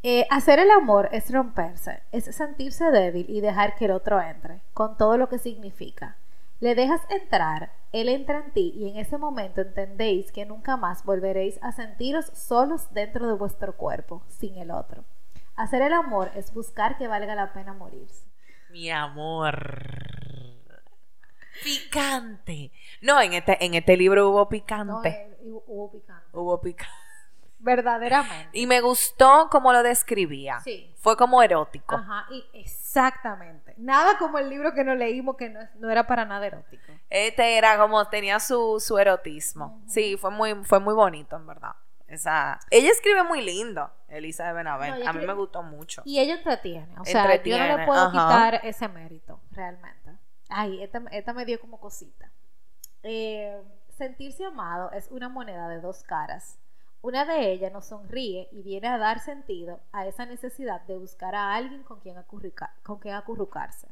Eh, 0.08 0.24
hacer 0.30 0.60
el 0.60 0.70
amor 0.70 1.08
es 1.10 1.32
romperse, 1.32 2.00
es 2.12 2.26
sentirse 2.26 2.92
débil 2.92 3.26
y 3.28 3.40
dejar 3.40 3.74
que 3.74 3.86
el 3.86 3.90
otro 3.90 4.20
entre, 4.20 4.60
con 4.72 4.96
todo 4.96 5.18
lo 5.18 5.28
que 5.28 5.40
significa. 5.40 6.16
Le 6.60 6.76
dejas 6.76 7.00
entrar, 7.10 7.72
él 7.90 8.08
entra 8.08 8.38
en 8.38 8.52
ti 8.52 8.72
y 8.76 8.88
en 8.88 8.98
ese 8.98 9.18
momento 9.18 9.62
entendéis 9.62 10.30
que 10.30 10.46
nunca 10.46 10.76
más 10.76 11.04
volveréis 11.04 11.58
a 11.60 11.72
sentiros 11.72 12.26
solos 12.26 12.86
dentro 12.92 13.26
de 13.26 13.34
vuestro 13.34 13.76
cuerpo, 13.76 14.22
sin 14.28 14.56
el 14.58 14.70
otro. 14.70 15.04
Hacer 15.56 15.82
el 15.82 15.92
amor 15.92 16.30
es 16.36 16.54
buscar 16.54 16.98
que 16.98 17.08
valga 17.08 17.34
la 17.34 17.52
pena 17.52 17.72
morirse. 17.72 18.28
Mi 18.70 18.88
amor. 18.90 19.56
Picante. 21.64 22.70
No, 23.02 23.20
en 23.20 23.32
este, 23.32 23.64
en 23.64 23.74
este 23.74 23.96
libro 23.96 24.30
hubo 24.30 24.48
picante. 24.48 24.86
No, 24.86 25.04
eh, 25.04 25.36
hubo 25.66 25.90
picante. 25.90 26.28
Hubo 26.32 26.60
picante. 26.60 27.05
Verdaderamente. 27.58 28.50
Y 28.52 28.66
me 28.66 28.80
gustó 28.80 29.48
cómo 29.50 29.72
lo 29.72 29.82
describía. 29.82 30.60
Sí. 30.60 30.92
Fue 30.98 31.16
como 31.16 31.42
erótico. 31.42 31.96
Ajá, 31.96 32.26
y 32.30 32.44
exactamente. 32.52 33.74
Nada 33.76 34.18
como 34.18 34.38
el 34.38 34.48
libro 34.48 34.74
que 34.74 34.84
nos 34.84 34.96
leímos 34.96 35.36
que 35.36 35.50
no, 35.50 35.60
no 35.78 35.90
era 35.90 36.06
para 36.06 36.24
nada 36.24 36.46
erótico. 36.46 36.92
Este 37.08 37.56
era 37.56 37.78
como, 37.78 38.06
tenía 38.08 38.40
su, 38.40 38.80
su 38.80 38.98
erotismo. 38.98 39.82
Sí, 39.86 40.16
fue 40.16 40.30
muy, 40.30 40.54
fue 40.64 40.80
muy 40.80 40.94
bonito, 40.94 41.36
en 41.36 41.46
verdad. 41.46 41.72
Esa... 42.06 42.60
Ella 42.70 42.90
escribe 42.90 43.24
muy 43.24 43.42
lindo, 43.42 43.90
Elisa 44.08 44.46
de 44.46 44.52
Benavent. 44.52 45.02
No, 45.02 45.10
a 45.10 45.12
mí 45.12 45.26
me 45.26 45.32
gustó 45.32 45.62
mucho. 45.62 46.02
Y 46.04 46.20
ella 46.20 46.34
entretiene. 46.34 46.94
O 47.00 47.04
sea, 47.04 47.22
Entretiene, 47.22 47.66
yo 47.66 47.72
no 47.72 47.78
le 47.78 47.86
puedo 47.86 48.00
ajá. 48.00 48.10
quitar 48.10 48.60
ese 48.64 48.88
mérito, 48.88 49.40
realmente. 49.50 50.12
Ay, 50.48 50.82
esta, 50.82 51.02
esta 51.10 51.32
me 51.32 51.44
dio 51.44 51.60
como 51.60 51.80
cosita. 51.80 52.30
Eh, 53.02 53.60
sentirse 53.96 54.44
amado 54.44 54.90
es 54.92 55.08
una 55.10 55.28
moneda 55.28 55.68
de 55.68 55.80
dos 55.80 56.02
caras. 56.04 56.58
Una 57.02 57.24
de 57.24 57.52
ellas 57.52 57.72
nos 57.72 57.86
sonríe 57.86 58.48
y 58.50 58.62
viene 58.62 58.88
a 58.88 58.98
dar 58.98 59.20
sentido 59.20 59.80
a 59.92 60.06
esa 60.06 60.26
necesidad 60.26 60.80
de 60.82 60.98
buscar 60.98 61.34
a 61.34 61.54
alguien 61.54 61.82
con 61.84 62.00
quien, 62.00 62.16
acurruca- 62.16 62.74
con 62.82 62.98
quien 62.98 63.14
acurrucarse. 63.14 63.88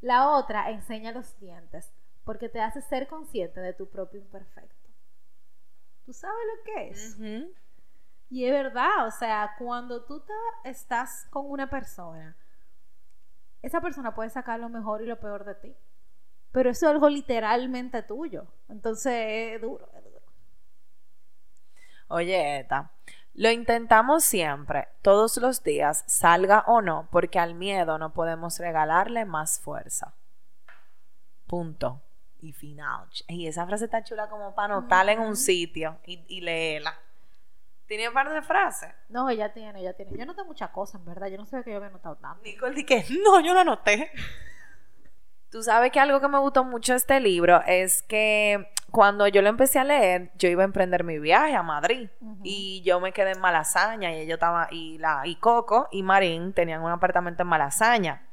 La 0.00 0.30
otra 0.30 0.70
enseña 0.70 1.12
los 1.12 1.38
dientes 1.38 1.92
porque 2.24 2.48
te 2.48 2.60
hace 2.60 2.82
ser 2.82 3.06
consciente 3.08 3.60
de 3.60 3.72
tu 3.72 3.88
propio 3.88 4.20
imperfecto. 4.20 4.88
¿Tú 6.04 6.12
sabes 6.12 6.38
lo 6.56 6.64
que 6.64 6.88
es? 6.88 7.18
Y 8.28 8.44
es 8.44 8.52
verdad, 8.52 9.06
o 9.06 9.10
sea, 9.10 9.54
cuando 9.58 10.04
tú 10.04 10.20
te- 10.20 10.68
estás 10.70 11.26
con 11.30 11.50
una 11.50 11.70
persona, 11.70 12.36
esa 13.62 13.80
persona 13.80 14.14
puede 14.14 14.30
sacar 14.30 14.58
lo 14.58 14.68
mejor 14.68 15.02
y 15.02 15.06
lo 15.06 15.18
peor 15.20 15.44
de 15.44 15.54
ti. 15.54 15.74
Pero 16.50 16.70
eso 16.70 16.86
es 16.86 16.92
algo 16.92 17.08
literalmente 17.08 18.02
tuyo. 18.02 18.46
Entonces 18.68 19.54
es 19.54 19.60
duro, 19.62 19.88
es 19.96 20.04
duro. 20.04 20.11
Oye, 22.12 22.58
Eta, 22.58 22.90
lo 23.32 23.50
intentamos 23.50 24.22
siempre, 24.22 24.88
todos 25.00 25.38
los 25.38 25.62
días, 25.62 26.04
salga 26.06 26.62
o 26.66 26.82
no, 26.82 27.08
porque 27.10 27.38
al 27.38 27.54
miedo 27.54 27.96
no 27.96 28.12
podemos 28.12 28.58
regalarle 28.58 29.24
más 29.24 29.58
fuerza. 29.58 30.12
Punto. 31.46 32.02
Y 32.42 32.52
final. 32.52 33.08
Y 33.28 33.46
esa 33.46 33.66
frase 33.66 33.86
está 33.86 34.04
chula 34.04 34.28
como 34.28 34.54
para 34.54 34.74
anotarla 34.74 35.12
en 35.12 35.20
un 35.20 35.36
sitio 35.36 36.00
y, 36.04 36.22
y 36.28 36.42
leerla. 36.42 36.98
¿Tiene 37.86 38.08
un 38.08 38.14
par 38.14 38.30
de 38.30 38.42
frases? 38.42 38.92
No, 39.08 39.30
ella 39.30 39.50
tiene, 39.54 39.80
ella 39.80 39.94
tiene. 39.94 40.16
Yo 40.18 40.26
noté 40.26 40.44
muchas 40.44 40.68
cosas, 40.68 40.96
en 40.96 41.06
verdad. 41.06 41.28
Yo 41.28 41.38
no 41.38 41.46
sabía 41.46 41.64
que 41.64 41.70
yo 41.70 41.76
había 41.78 41.88
notado 41.88 42.16
tanto. 42.16 42.42
Nicole 42.42 42.84
que 42.84 43.06
no, 43.24 43.40
yo 43.40 43.54
lo 43.54 43.60
anoté. 43.60 44.10
Tú 45.52 45.62
sabes 45.62 45.92
que 45.92 46.00
algo 46.00 46.18
que 46.18 46.28
me 46.28 46.38
gustó 46.38 46.64
mucho 46.64 46.94
de 46.94 46.96
este 46.96 47.20
libro 47.20 47.60
es 47.66 48.02
que 48.04 48.72
cuando 48.90 49.28
yo 49.28 49.42
lo 49.42 49.50
empecé 49.50 49.78
a 49.78 49.84
leer, 49.84 50.30
yo 50.36 50.48
iba 50.48 50.62
a 50.62 50.64
emprender 50.64 51.04
mi 51.04 51.18
viaje 51.18 51.54
a 51.54 51.62
Madrid 51.62 52.08
y 52.42 52.80
yo 52.86 53.00
me 53.00 53.12
quedé 53.12 53.32
en 53.32 53.40
Malasaña 53.40 54.16
y 54.16 54.26
yo 54.26 54.34
estaba 54.34 54.68
y 54.70 54.96
la 54.96 55.26
y 55.26 55.36
Coco 55.36 55.88
y 55.92 56.02
Marín 56.02 56.54
tenían 56.54 56.82
un 56.82 56.90
apartamento 56.90 57.42
en 57.42 57.50
Malasaña. 57.50 58.26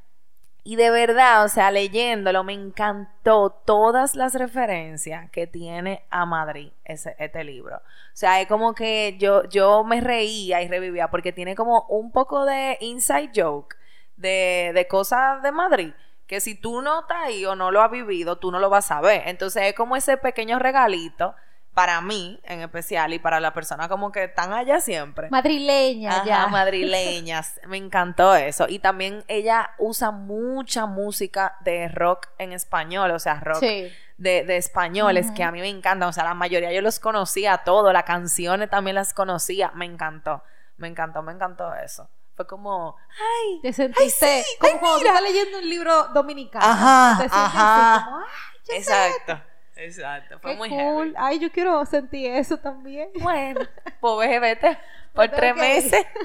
Y 0.64 0.76
de 0.76 0.90
verdad, 0.90 1.44
o 1.44 1.48
sea, 1.48 1.70
leyéndolo 1.70 2.42
me 2.42 2.54
encantó 2.54 3.50
todas 3.50 4.14
las 4.14 4.32
referencias 4.32 5.30
que 5.30 5.46
tiene 5.46 6.06
a 6.08 6.24
Madrid 6.24 6.72
ese, 6.86 7.16
este 7.18 7.44
libro. 7.44 7.76
O 7.76 7.80
sea, 8.14 8.40
es 8.40 8.48
como 8.48 8.72
que 8.72 9.18
yo, 9.18 9.44
yo 9.44 9.84
me 9.84 10.00
reía 10.00 10.62
y 10.62 10.68
revivía 10.68 11.08
porque 11.10 11.34
tiene 11.34 11.54
como 11.54 11.82
un 11.90 12.12
poco 12.12 12.46
de 12.46 12.78
inside 12.80 13.30
joke 13.36 13.76
de, 14.16 14.72
de 14.74 14.88
cosas 14.88 15.42
de 15.42 15.52
Madrid 15.52 15.92
que 16.30 16.38
si 16.40 16.54
tú 16.54 16.80
no 16.80 17.00
estás 17.00 17.18
ahí 17.24 17.44
o 17.44 17.56
no 17.56 17.72
lo 17.72 17.82
has 17.82 17.90
vivido, 17.90 18.38
tú 18.38 18.52
no 18.52 18.60
lo 18.60 18.70
vas 18.70 18.92
a 18.92 19.00
ver. 19.00 19.22
Entonces 19.26 19.64
es 19.64 19.74
como 19.74 19.96
ese 19.96 20.16
pequeño 20.16 20.60
regalito 20.60 21.34
para 21.74 22.00
mí 22.00 22.38
en 22.44 22.60
especial 22.60 23.12
y 23.12 23.18
para 23.18 23.40
la 23.40 23.52
persona 23.52 23.88
como 23.88 24.12
que 24.12 24.22
están 24.24 24.52
allá 24.52 24.80
siempre. 24.80 25.28
Madrileña, 25.30 26.10
Ajá, 26.12 26.24
ya. 26.24 26.46
madrileñas. 26.48 27.60
Me 27.66 27.78
encantó 27.78 28.36
eso. 28.36 28.66
Y 28.68 28.78
también 28.78 29.24
ella 29.26 29.70
usa 29.78 30.12
mucha 30.12 30.86
música 30.86 31.56
de 31.64 31.88
rock 31.88 32.28
en 32.38 32.52
español, 32.52 33.10
o 33.10 33.18
sea, 33.18 33.40
rock 33.40 33.58
Sí. 33.58 33.92
de, 34.16 34.44
de 34.44 34.56
españoles 34.56 35.32
que 35.32 35.42
a 35.42 35.50
mí 35.50 35.58
me 35.60 35.68
encantan. 35.68 36.08
O 36.08 36.12
sea, 36.12 36.22
la 36.22 36.34
mayoría 36.34 36.70
yo 36.70 36.80
los 36.80 37.00
conocía 37.00 37.58
todo, 37.64 37.92
las 37.92 38.04
canciones 38.04 38.70
también 38.70 38.94
las 38.94 39.14
conocía. 39.14 39.72
Me 39.74 39.84
encantó, 39.84 40.44
me 40.76 40.86
encantó, 40.86 41.22
me 41.22 41.32
encantó 41.32 41.74
eso. 41.74 42.08
Fue 42.40 42.46
como, 42.46 42.96
ay, 43.10 43.60
Te 43.60 43.70
sentiste 43.74 44.42
sí, 44.42 44.56
como 44.58 44.72
ay, 44.72 44.78
cuando 44.80 44.98
tú 45.00 45.06
estás 45.08 45.22
leyendo 45.22 45.58
un 45.58 45.68
libro 45.68 46.04
dominicano. 46.14 46.64
Ajá, 46.64 47.18
Te 47.18 47.26
ajá. 47.30 47.96
así 47.96 48.04
como, 48.06 48.16
ay, 48.16 48.24
yo 48.56 48.64
sé 48.72 48.76
exacto, 48.78 49.42
exacto. 49.76 50.38
Fue 50.40 50.52
Qué 50.52 50.56
muy 50.56 50.68
cool. 50.70 50.78
heavy. 50.78 51.14
Ay, 51.18 51.38
yo 51.38 51.52
quiero 51.52 51.84
sentir 51.84 52.30
eso 52.32 52.56
también. 52.56 53.10
Bueno, 53.20 53.60
pues 54.00 54.30
ve, 54.30 54.40
vete 54.40 54.78
por 55.14 55.28
tres 55.28 55.54
meses. 55.54 56.06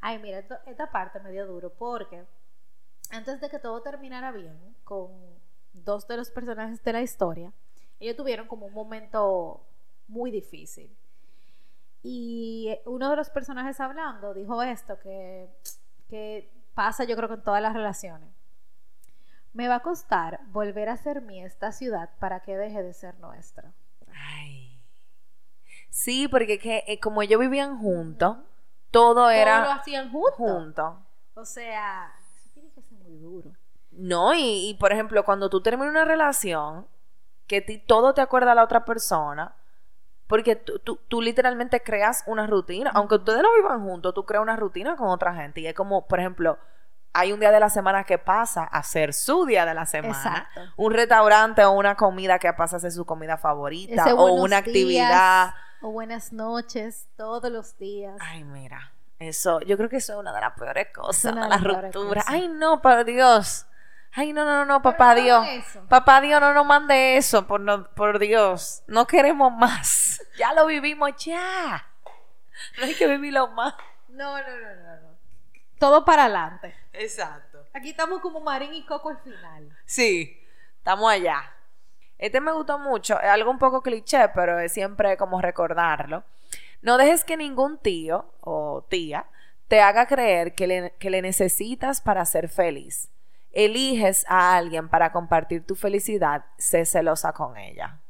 Ay, 0.00 0.18
mira, 0.20 0.38
esto- 0.38 0.58
esta 0.66 0.90
parte 0.90 1.18
me 1.18 1.32
dio 1.32 1.44
duro 1.46 1.70
porque 1.72 2.24
antes 3.10 3.40
de 3.40 3.48
que 3.50 3.58
todo 3.58 3.82
terminara 3.82 4.30
bien 4.30 4.56
con 4.84 5.10
dos 5.72 6.06
de 6.06 6.16
los 6.16 6.30
personajes 6.30 6.80
de 6.84 6.92
la 6.92 7.02
historia, 7.02 7.52
ellos 7.98 8.14
tuvieron 8.16 8.46
como 8.46 8.66
un 8.66 8.72
momento 8.72 9.64
muy 10.06 10.30
difícil. 10.30 10.96
Y 12.02 12.76
uno 12.84 13.10
de 13.10 13.16
los 13.16 13.30
personajes 13.30 13.80
hablando 13.80 14.34
dijo 14.34 14.62
esto, 14.62 14.98
que, 14.98 15.48
que 16.08 16.50
pasa 16.74 17.04
yo 17.04 17.16
creo 17.16 17.28
que 17.28 17.34
en 17.34 17.42
todas 17.42 17.62
las 17.62 17.74
relaciones. 17.74 18.28
Me 19.52 19.68
va 19.68 19.76
a 19.76 19.80
costar 19.80 20.40
volver 20.48 20.88
a 20.88 20.96
ser 20.96 21.20
mi 21.22 21.44
esta 21.44 21.72
ciudad 21.72 22.10
para 22.18 22.40
que 22.40 22.56
deje 22.56 22.82
de 22.82 22.92
ser 22.94 23.18
nuestra. 23.20 23.72
Ay. 24.14 24.80
Sí, 25.90 26.26
porque 26.26 26.58
que, 26.58 26.84
eh, 26.86 26.98
como 26.98 27.22
ellos 27.22 27.38
vivían 27.38 27.78
juntos, 27.78 28.38
todo 28.90 29.28
era 29.30 29.62
Todo 29.62 29.74
lo 29.74 29.80
hacían 29.80 30.10
juntos. 30.10 30.34
junto. 30.36 31.06
O 31.34 31.44
sea, 31.44 32.12
eso 32.18 32.50
tiene 32.54 32.70
que 32.70 32.82
ser 32.82 32.98
muy 32.98 33.18
duro. 33.18 33.52
No, 33.90 34.32
y, 34.34 34.70
y, 34.70 34.74
por 34.74 34.90
ejemplo, 34.90 35.22
cuando 35.22 35.50
tú 35.50 35.60
terminas 35.60 35.90
una 35.90 36.06
relación, 36.06 36.86
que 37.46 37.60
ti, 37.60 37.78
todo 37.78 38.14
te 38.14 38.22
acuerda 38.22 38.52
a 38.52 38.54
la 38.54 38.64
otra 38.64 38.86
persona, 38.86 39.54
porque 40.32 40.56
tú, 40.56 40.78
tú, 40.78 40.98
tú 41.08 41.20
literalmente 41.20 41.82
creas 41.82 42.24
una 42.26 42.46
rutina, 42.46 42.90
aunque 42.94 43.16
ustedes 43.16 43.42
no 43.42 43.52
vivan 43.54 43.84
juntos, 43.84 44.14
tú 44.14 44.24
creas 44.24 44.40
una 44.40 44.56
rutina 44.56 44.96
con 44.96 45.08
otra 45.08 45.34
gente. 45.34 45.60
Y 45.60 45.66
es 45.66 45.74
como, 45.74 46.06
por 46.06 46.20
ejemplo, 46.20 46.58
hay 47.12 47.34
un 47.34 47.40
día 47.40 47.50
de 47.50 47.60
la 47.60 47.68
semana 47.68 48.04
que 48.04 48.16
pasa 48.16 48.64
a 48.64 48.82
ser 48.82 49.12
su 49.12 49.44
día 49.44 49.66
de 49.66 49.74
la 49.74 49.84
semana. 49.84 50.48
Exacto. 50.50 50.72
Un 50.78 50.94
restaurante 50.94 51.62
o 51.66 51.72
una 51.72 51.96
comida 51.96 52.38
que 52.38 52.50
pasa 52.54 52.78
a 52.78 52.80
ser 52.80 52.92
su 52.92 53.04
comida 53.04 53.36
favorita. 53.36 53.92
Ese 54.04 54.12
o 54.14 54.32
una 54.32 54.62
días, 54.62 54.68
actividad. 54.68 55.54
o 55.82 55.90
buenas 55.90 56.32
noches 56.32 57.08
todos 57.14 57.52
los 57.52 57.76
días. 57.76 58.16
Ay, 58.18 58.42
mira, 58.42 58.90
eso, 59.18 59.60
yo 59.60 59.76
creo 59.76 59.90
que 59.90 59.96
eso 59.96 60.14
es 60.14 60.18
una 60.18 60.32
de 60.32 60.40
las 60.40 60.54
peores 60.54 60.88
cosas, 60.94 61.30
una 61.34 61.42
de 61.42 61.48
la 61.50 61.56
las 61.56 61.62
peores 61.62 61.94
ruptura. 61.94 62.22
cosas. 62.22 62.34
Ay, 62.34 62.48
no, 62.48 62.80
por 62.80 63.04
Dios. 63.04 63.66
Ay, 64.14 64.32
no, 64.32 64.44
no, 64.44 64.64
no, 64.64 64.82
papá 64.82 65.14
no 65.14 65.22
Dios. 65.22 65.46
Papá 65.88 66.20
Dios, 66.20 66.40
no 66.40 66.52
nos 66.52 66.66
mande 66.66 67.16
eso, 67.16 67.46
por, 67.46 67.60
no- 67.60 67.88
por 67.94 68.18
Dios. 68.18 68.82
No 68.86 69.06
queremos 69.06 69.52
más. 69.52 70.08
Ya 70.38 70.54
lo 70.54 70.64
vivimos, 70.66 71.10
ya. 71.24 71.84
No 72.78 72.84
hay 72.84 72.94
que 72.94 73.06
vivirlo 73.06 73.48
más. 73.48 73.74
No, 74.08 74.38
no, 74.38 74.48
no, 74.48 74.74
no, 74.76 74.96
no. 75.02 75.08
Todo 75.78 76.04
para 76.06 76.24
adelante. 76.24 76.74
Exacto. 76.94 77.66
Aquí 77.74 77.90
estamos 77.90 78.20
como 78.20 78.40
Marín 78.40 78.72
y 78.72 78.84
Coco 78.86 79.10
al 79.10 79.18
final. 79.18 79.68
Sí, 79.84 80.42
estamos 80.78 81.10
allá. 81.10 81.52
Este 82.18 82.40
me 82.40 82.52
gustó 82.52 82.78
mucho, 82.78 83.20
es 83.20 83.28
algo 83.28 83.50
un 83.50 83.58
poco 83.58 83.82
cliché, 83.82 84.28
pero 84.30 84.58
es 84.58 84.72
siempre 84.72 85.16
como 85.18 85.40
recordarlo. 85.42 86.24
No 86.80 86.96
dejes 86.96 87.24
que 87.24 87.36
ningún 87.36 87.78
tío 87.78 88.32
o 88.40 88.86
tía 88.88 89.26
te 89.68 89.80
haga 89.82 90.06
creer 90.06 90.54
que 90.54 90.66
le, 90.66 90.94
que 90.98 91.10
le 91.10 91.20
necesitas 91.20 92.00
para 92.00 92.24
ser 92.24 92.48
feliz. 92.48 93.10
Eliges 93.52 94.24
a 94.28 94.56
alguien 94.56 94.88
para 94.88 95.12
compartir 95.12 95.66
tu 95.66 95.74
felicidad, 95.74 96.44
sé 96.58 96.84
celosa 96.86 97.32
con 97.32 97.56
ella. 97.56 98.00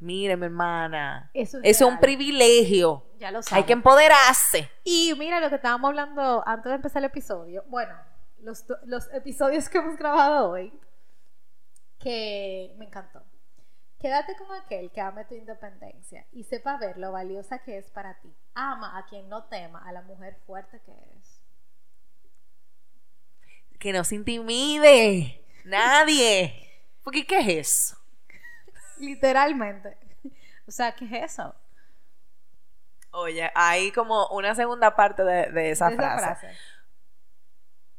Mire, 0.00 0.36
mi 0.36 0.46
hermana, 0.46 1.30
Eso 1.34 1.58
es 1.58 1.80
es 1.80 1.86
un 1.86 1.98
privilegio. 1.98 3.04
Ya 3.18 3.30
lo 3.32 3.38
Hay 3.38 3.42
sabes. 3.42 3.64
que 3.66 3.72
empoderarse. 3.72 4.70
Y 4.84 5.12
mira 5.18 5.40
lo 5.40 5.48
que 5.48 5.56
estábamos 5.56 5.88
hablando 5.88 6.42
antes 6.46 6.70
de 6.70 6.76
empezar 6.76 7.00
el 7.00 7.06
episodio. 7.06 7.64
Bueno, 7.66 7.94
los, 8.38 8.64
los 8.84 9.12
episodios 9.12 9.68
que 9.68 9.78
hemos 9.78 9.96
grabado 9.96 10.50
hoy, 10.50 10.72
que 11.98 12.74
me 12.78 12.86
encantó. 12.86 13.24
Quédate 13.98 14.36
con 14.36 14.52
aquel 14.52 14.92
que 14.92 15.00
ame 15.00 15.24
tu 15.24 15.34
independencia 15.34 16.24
y 16.30 16.44
sepa 16.44 16.76
ver 16.78 16.96
lo 16.98 17.10
valiosa 17.10 17.58
que 17.58 17.78
es 17.78 17.90
para 17.90 18.14
ti. 18.20 18.32
Ama 18.54 18.96
a 18.96 19.06
quien 19.06 19.28
no 19.28 19.44
tema 19.46 19.82
a 19.84 19.90
la 19.92 20.02
mujer 20.02 20.36
fuerte 20.46 20.80
que 20.86 20.92
eres. 20.92 21.37
Que 23.78 23.92
no 23.92 24.04
se 24.04 24.16
intimide. 24.16 25.44
Nadie. 25.64 26.68
Porque, 27.04 27.26
¿qué 27.26 27.38
es 27.38 27.48
eso? 27.68 27.98
Literalmente. 28.98 29.96
O 30.66 30.70
sea, 30.70 30.92
¿qué 30.92 31.04
es 31.04 31.32
eso? 31.32 31.54
Oye, 33.10 33.50
hay 33.54 33.90
como 33.92 34.28
una 34.28 34.54
segunda 34.54 34.94
parte 34.94 35.24
de, 35.24 35.50
de 35.50 35.70
esa, 35.70 35.90
De 35.90 35.96
frase. 35.96 36.48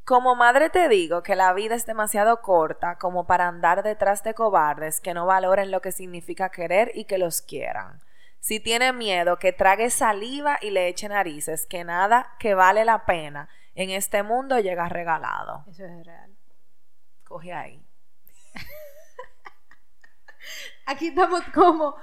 Como 0.05 0.35
madre 0.35 0.69
te 0.69 0.89
digo 0.89 1.21
que 1.23 1.35
la 1.35 1.53
vida 1.53 1.75
es 1.75 1.85
demasiado 1.85 2.41
corta 2.41 2.97
como 2.97 3.27
para 3.27 3.47
andar 3.47 3.83
detrás 3.83 4.23
de 4.23 4.33
cobardes 4.33 4.99
que 4.99 5.13
no 5.13 5.25
valoren 5.25 5.71
lo 5.71 5.81
que 5.81 5.91
significa 5.91 6.49
querer 6.49 6.91
y 6.95 7.05
que 7.05 7.17
los 7.17 7.41
quieran. 7.41 8.01
Si 8.39 8.59
tiene 8.59 8.93
miedo, 8.93 9.37
que 9.37 9.51
trague 9.51 9.89
saliva 9.89 10.57
y 10.61 10.71
le 10.71 10.87
eche 10.87 11.09
narices, 11.09 11.65
que 11.65 11.83
nada 11.83 12.35
que 12.39 12.55
vale 12.55 12.85
la 12.85 13.05
pena 13.05 13.49
en 13.79 13.91
este 13.91 14.23
mundo 14.23 14.59
llega 14.59 14.89
regalado. 14.89 15.63
Eso 15.69 15.85
es 15.85 16.05
real. 16.05 16.29
Coge 17.23 17.53
ahí. 17.53 17.81
Aquí 20.85 21.07
estamos 21.07 21.41
como 21.53 21.95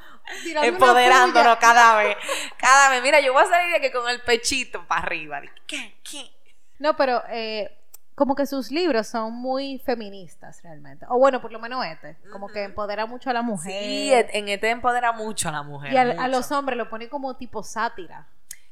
Empoderándonos 0.62 1.56
cada 1.56 1.96
vez. 1.98 2.16
Cada 2.56 2.90
vez. 2.90 3.02
Mira, 3.02 3.20
yo 3.20 3.32
voy 3.34 3.42
a 3.42 3.46
salir 3.46 3.72
de 3.72 3.80
que 3.80 3.92
con 3.92 4.08
el 4.08 4.22
pechito 4.22 4.86
para 4.86 5.02
arriba. 5.02 5.42
¿Qué? 5.66 5.98
¿Qué? 6.02 6.30
No, 6.78 6.96
pero 6.96 7.22
eh, 7.28 7.76
como 8.14 8.34
que 8.34 8.46
sus 8.46 8.70
libros 8.70 9.06
son 9.08 9.34
muy 9.34 9.78
feministas 9.80 10.62
realmente. 10.62 11.04
O 11.10 11.18
bueno, 11.18 11.42
por 11.42 11.52
lo 11.52 11.58
menos 11.58 11.84
este. 11.84 12.16
Como 12.30 12.48
que 12.48 12.62
empodera 12.64 13.04
mucho 13.04 13.28
a 13.28 13.34
la 13.34 13.42
mujer. 13.42 13.82
Sí, 13.82 14.12
en 14.14 14.48
este 14.48 14.70
empodera 14.70 15.12
mucho 15.12 15.50
a 15.50 15.52
la 15.52 15.62
mujer. 15.62 15.92
y 15.92 15.96
a 15.98 16.28
los 16.28 16.50
hombres 16.52 16.78
lo 16.78 16.88
pone 16.88 17.10
como 17.10 17.36
tipo 17.36 17.62
sátira. 17.62 18.28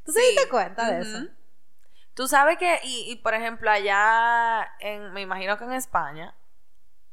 ¿Tú 0.06 0.12
te 0.12 0.20
diste 0.20 0.48
cuenta 0.48 0.90
de 0.90 1.00
Ujú. 1.02 1.10
eso? 1.10 1.26
Tú 2.14 2.28
sabes 2.28 2.58
que, 2.58 2.80
y, 2.84 3.10
y, 3.10 3.16
por 3.16 3.34
ejemplo, 3.34 3.70
allá, 3.70 4.68
en, 4.80 5.12
me 5.12 5.20
imagino 5.20 5.58
que 5.58 5.64
en 5.64 5.72
España, 5.72 6.34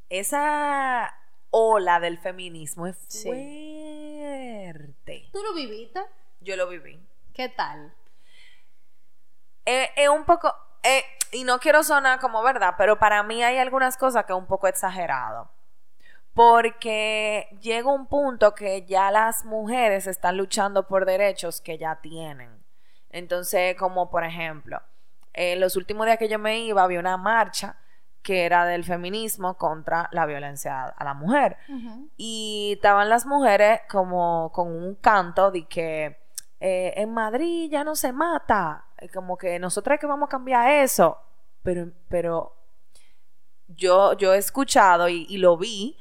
esa 0.09 1.13
ola 1.49 1.99
del 1.99 2.19
feminismo 2.19 2.87
es 2.87 2.97
Sí. 3.07 3.27
fuerte. 3.27 5.29
¿Tú 5.33 5.41
lo 5.43 5.53
viviste? 5.53 6.01
Yo 6.39 6.55
lo 6.55 6.67
viví. 6.67 6.99
¿Qué 7.33 7.49
tal? 7.49 7.93
Es 9.65 9.89
es 9.95 10.09
un 10.09 10.25
poco, 10.25 10.53
eh, 10.83 11.03
y 11.31 11.43
no 11.43 11.59
quiero 11.59 11.83
sonar 11.83 12.19
como 12.19 12.41
verdad, 12.43 12.75
pero 12.77 12.99
para 12.99 13.23
mí 13.23 13.43
hay 13.43 13.57
algunas 13.57 13.97
cosas 13.97 14.25
que 14.25 14.33
es 14.33 14.37
un 14.37 14.47
poco 14.47 14.67
exagerado. 14.67 15.51
Porque 16.33 17.47
llega 17.61 17.91
un 17.91 18.07
punto 18.07 18.55
que 18.55 18.85
ya 18.85 19.11
las 19.11 19.43
mujeres 19.45 20.07
están 20.07 20.37
luchando 20.37 20.87
por 20.87 21.05
derechos 21.05 21.59
que 21.59 21.77
ya 21.77 21.97
tienen. 22.01 22.63
Entonces, 23.09 23.75
como 23.75 24.09
por 24.09 24.23
ejemplo, 24.23 24.81
en 25.33 25.59
los 25.59 25.75
últimos 25.75 26.05
días 26.05 26.17
que 26.17 26.29
yo 26.29 26.39
me 26.39 26.59
iba, 26.59 26.83
había 26.83 26.99
una 26.99 27.17
marcha 27.17 27.77
que 28.21 28.45
era 28.45 28.65
del 28.65 28.83
feminismo 28.83 29.57
contra 29.57 30.07
la 30.11 30.25
violencia 30.25 30.83
a 30.85 31.03
la 31.03 31.13
mujer. 31.13 31.57
Y 32.17 32.73
estaban 32.75 33.09
las 33.09 33.25
mujeres 33.25 33.81
como 33.89 34.51
con 34.53 34.67
un 34.67 34.95
canto 34.95 35.49
de 35.51 35.65
que 35.67 36.17
eh, 36.59 36.93
en 36.97 37.11
Madrid 37.13 37.71
ya 37.71 37.83
no 37.83 37.95
se 37.95 38.11
mata. 38.13 38.85
Eh, 38.99 39.09
Como 39.09 39.37
que 39.37 39.57
nosotras 39.57 39.99
que 39.99 40.05
vamos 40.05 40.27
a 40.27 40.29
cambiar 40.29 40.69
eso. 40.69 41.17
Pero, 41.63 41.87
pero 42.09 42.55
yo, 43.67 44.13
yo 44.13 44.33
he 44.33 44.37
escuchado 44.37 45.09
y, 45.09 45.25
y 45.27 45.37
lo 45.37 45.57
vi 45.57 45.97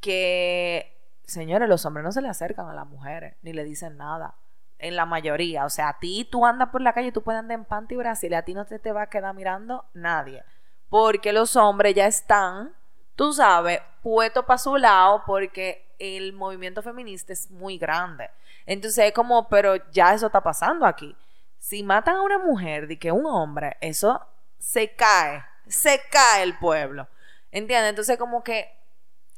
que, 0.00 0.96
señores, 1.24 1.68
los 1.68 1.84
hombres 1.86 2.04
no 2.04 2.12
se 2.12 2.22
le 2.22 2.28
acercan 2.28 2.68
a 2.68 2.74
las 2.74 2.86
mujeres, 2.86 3.36
ni 3.42 3.52
le 3.52 3.64
dicen 3.64 3.96
nada. 3.96 4.36
En 4.78 4.96
la 4.96 5.06
mayoría. 5.06 5.64
O 5.64 5.70
sea, 5.70 5.88
a 5.90 5.98
ti 5.98 6.28
tú 6.30 6.44
andas 6.44 6.68
por 6.70 6.80
la 6.80 6.92
calle, 6.92 7.12
tú 7.12 7.22
puedes 7.22 7.38
andar 7.38 7.58
en 7.58 7.64
panty 7.64 7.96
Brasil, 7.96 8.34
a 8.34 8.42
ti 8.42 8.54
no 8.54 8.66
te, 8.66 8.78
te 8.78 8.92
va 8.92 9.02
a 9.02 9.10
quedar 9.10 9.34
mirando 9.34 9.84
nadie. 9.94 10.44
Porque 10.88 11.32
los 11.32 11.56
hombres 11.56 11.94
ya 11.94 12.06
están, 12.06 12.74
tú 13.16 13.32
sabes, 13.32 13.80
puestos 14.02 14.44
para 14.44 14.58
su 14.58 14.76
lado 14.76 15.22
porque 15.26 15.94
el 15.98 16.32
movimiento 16.32 16.82
feminista 16.82 17.32
es 17.32 17.50
muy 17.50 17.78
grande. 17.78 18.30
Entonces 18.66 19.06
es 19.06 19.12
como, 19.12 19.48
pero 19.48 19.76
ya 19.90 20.14
eso 20.14 20.26
está 20.26 20.40
pasando 20.42 20.86
aquí. 20.86 21.16
si 21.58 21.82
matan 21.82 22.16
a 22.16 22.22
una 22.22 22.38
mujer 22.38 22.86
de 22.86 22.98
que 22.98 23.10
un 23.10 23.24
hombre, 23.24 23.76
eso 23.80 24.20
se 24.58 24.94
cae, 24.94 25.42
se 25.66 26.00
cae 26.10 26.42
el 26.42 26.58
pueblo. 26.58 27.08
¿Entiendes? 27.50 27.90
Entonces 27.90 28.18
como 28.18 28.42
que, 28.44 28.70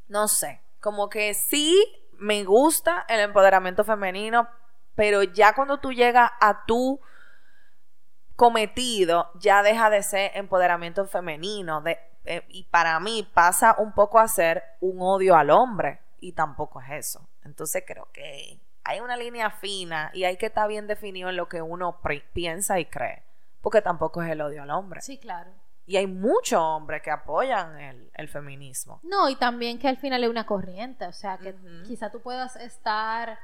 no 0.08 0.26
sé, 0.26 0.60
como 0.80 1.08
que 1.08 1.34
sí 1.34 1.76
me 2.18 2.44
gusta 2.44 3.04
el 3.08 3.20
empoderamiento 3.20 3.84
femenino, 3.84 4.48
pero 4.96 5.22
ya 5.22 5.54
cuando 5.54 5.78
tú 5.78 5.92
llegas 5.92 6.30
a 6.40 6.64
tu 6.66 7.00
cometido, 8.34 9.30
ya 9.34 9.62
deja 9.62 9.88
de 9.90 10.02
ser 10.02 10.32
empoderamiento 10.34 11.06
femenino. 11.06 11.80
De, 11.80 11.98
eh, 12.24 12.44
y 12.48 12.64
para 12.64 12.98
mí 12.98 13.28
pasa 13.32 13.76
un 13.78 13.92
poco 13.92 14.18
a 14.18 14.26
ser 14.26 14.64
un 14.80 14.96
odio 15.00 15.36
al 15.36 15.50
hombre, 15.50 16.00
y 16.20 16.32
tampoco 16.32 16.80
es 16.80 16.90
eso. 16.90 17.28
Entonces 17.44 17.84
creo 17.86 18.08
que 18.12 18.58
hay 18.84 19.00
una 19.00 19.16
línea 19.16 19.50
fina 19.50 20.10
y 20.14 20.24
hay 20.24 20.36
que 20.36 20.46
estar 20.46 20.68
bien 20.68 20.86
definido 20.86 21.28
en 21.28 21.36
lo 21.36 21.48
que 21.48 21.62
uno 21.62 22.00
piensa 22.32 22.78
y 22.78 22.86
cree, 22.86 23.22
porque 23.60 23.82
tampoco 23.82 24.22
es 24.22 24.30
el 24.30 24.40
odio 24.40 24.62
al 24.62 24.70
hombre. 24.70 25.00
Sí, 25.00 25.18
claro. 25.18 25.50
Y 25.86 25.96
hay 25.96 26.08
muchos 26.08 26.58
hombres 26.60 27.00
que 27.00 27.12
apoyan 27.12 27.78
el, 28.14 28.28
feminismo. 28.28 28.98
No, 29.04 29.28
y 29.28 29.36
también 29.36 29.78
que 29.78 29.86
al 29.86 29.98
final 29.98 30.24
es 30.24 30.30
una 30.30 30.44
corriente, 30.44 31.06
o 31.06 31.12
sea, 31.12 31.38
que 31.38 31.54
quizá 31.86 32.10
tú 32.10 32.20
puedas 32.20 32.56
estar 32.56 33.38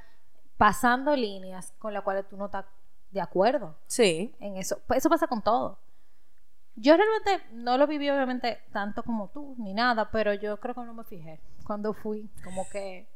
pasando 0.63 1.17
líneas 1.17 1.75
con 1.81 1.93
las 1.93 2.05
cuales 2.05 2.29
tú 2.29 2.37
no 2.37 2.45
estás 2.45 2.65
de 3.11 3.21
acuerdo. 3.21 3.75
Sí. 3.89 4.33
En 4.39 4.57
eso. 4.57 4.79
Pues 4.87 4.99
eso 4.99 5.11
pasa 5.11 5.27
con 5.27 5.43
todo. 5.43 5.81
Yo 6.77 6.97
realmente 6.97 7.45
no 7.51 7.77
lo 7.77 7.89
viví 7.89 8.09
obviamente 8.09 8.61
tanto 8.73 9.03
como 9.03 9.29
tú, 9.31 9.57
ni 9.59 9.75
nada, 9.75 10.13
pero 10.13 10.33
yo 10.35 10.61
creo 10.61 10.77
que 10.77 10.83
no 10.83 10.95
me 10.95 11.03
fijé 11.03 11.41
cuando 11.67 11.93
fui. 11.93 12.31
Como 12.45 12.69
que 12.71 13.09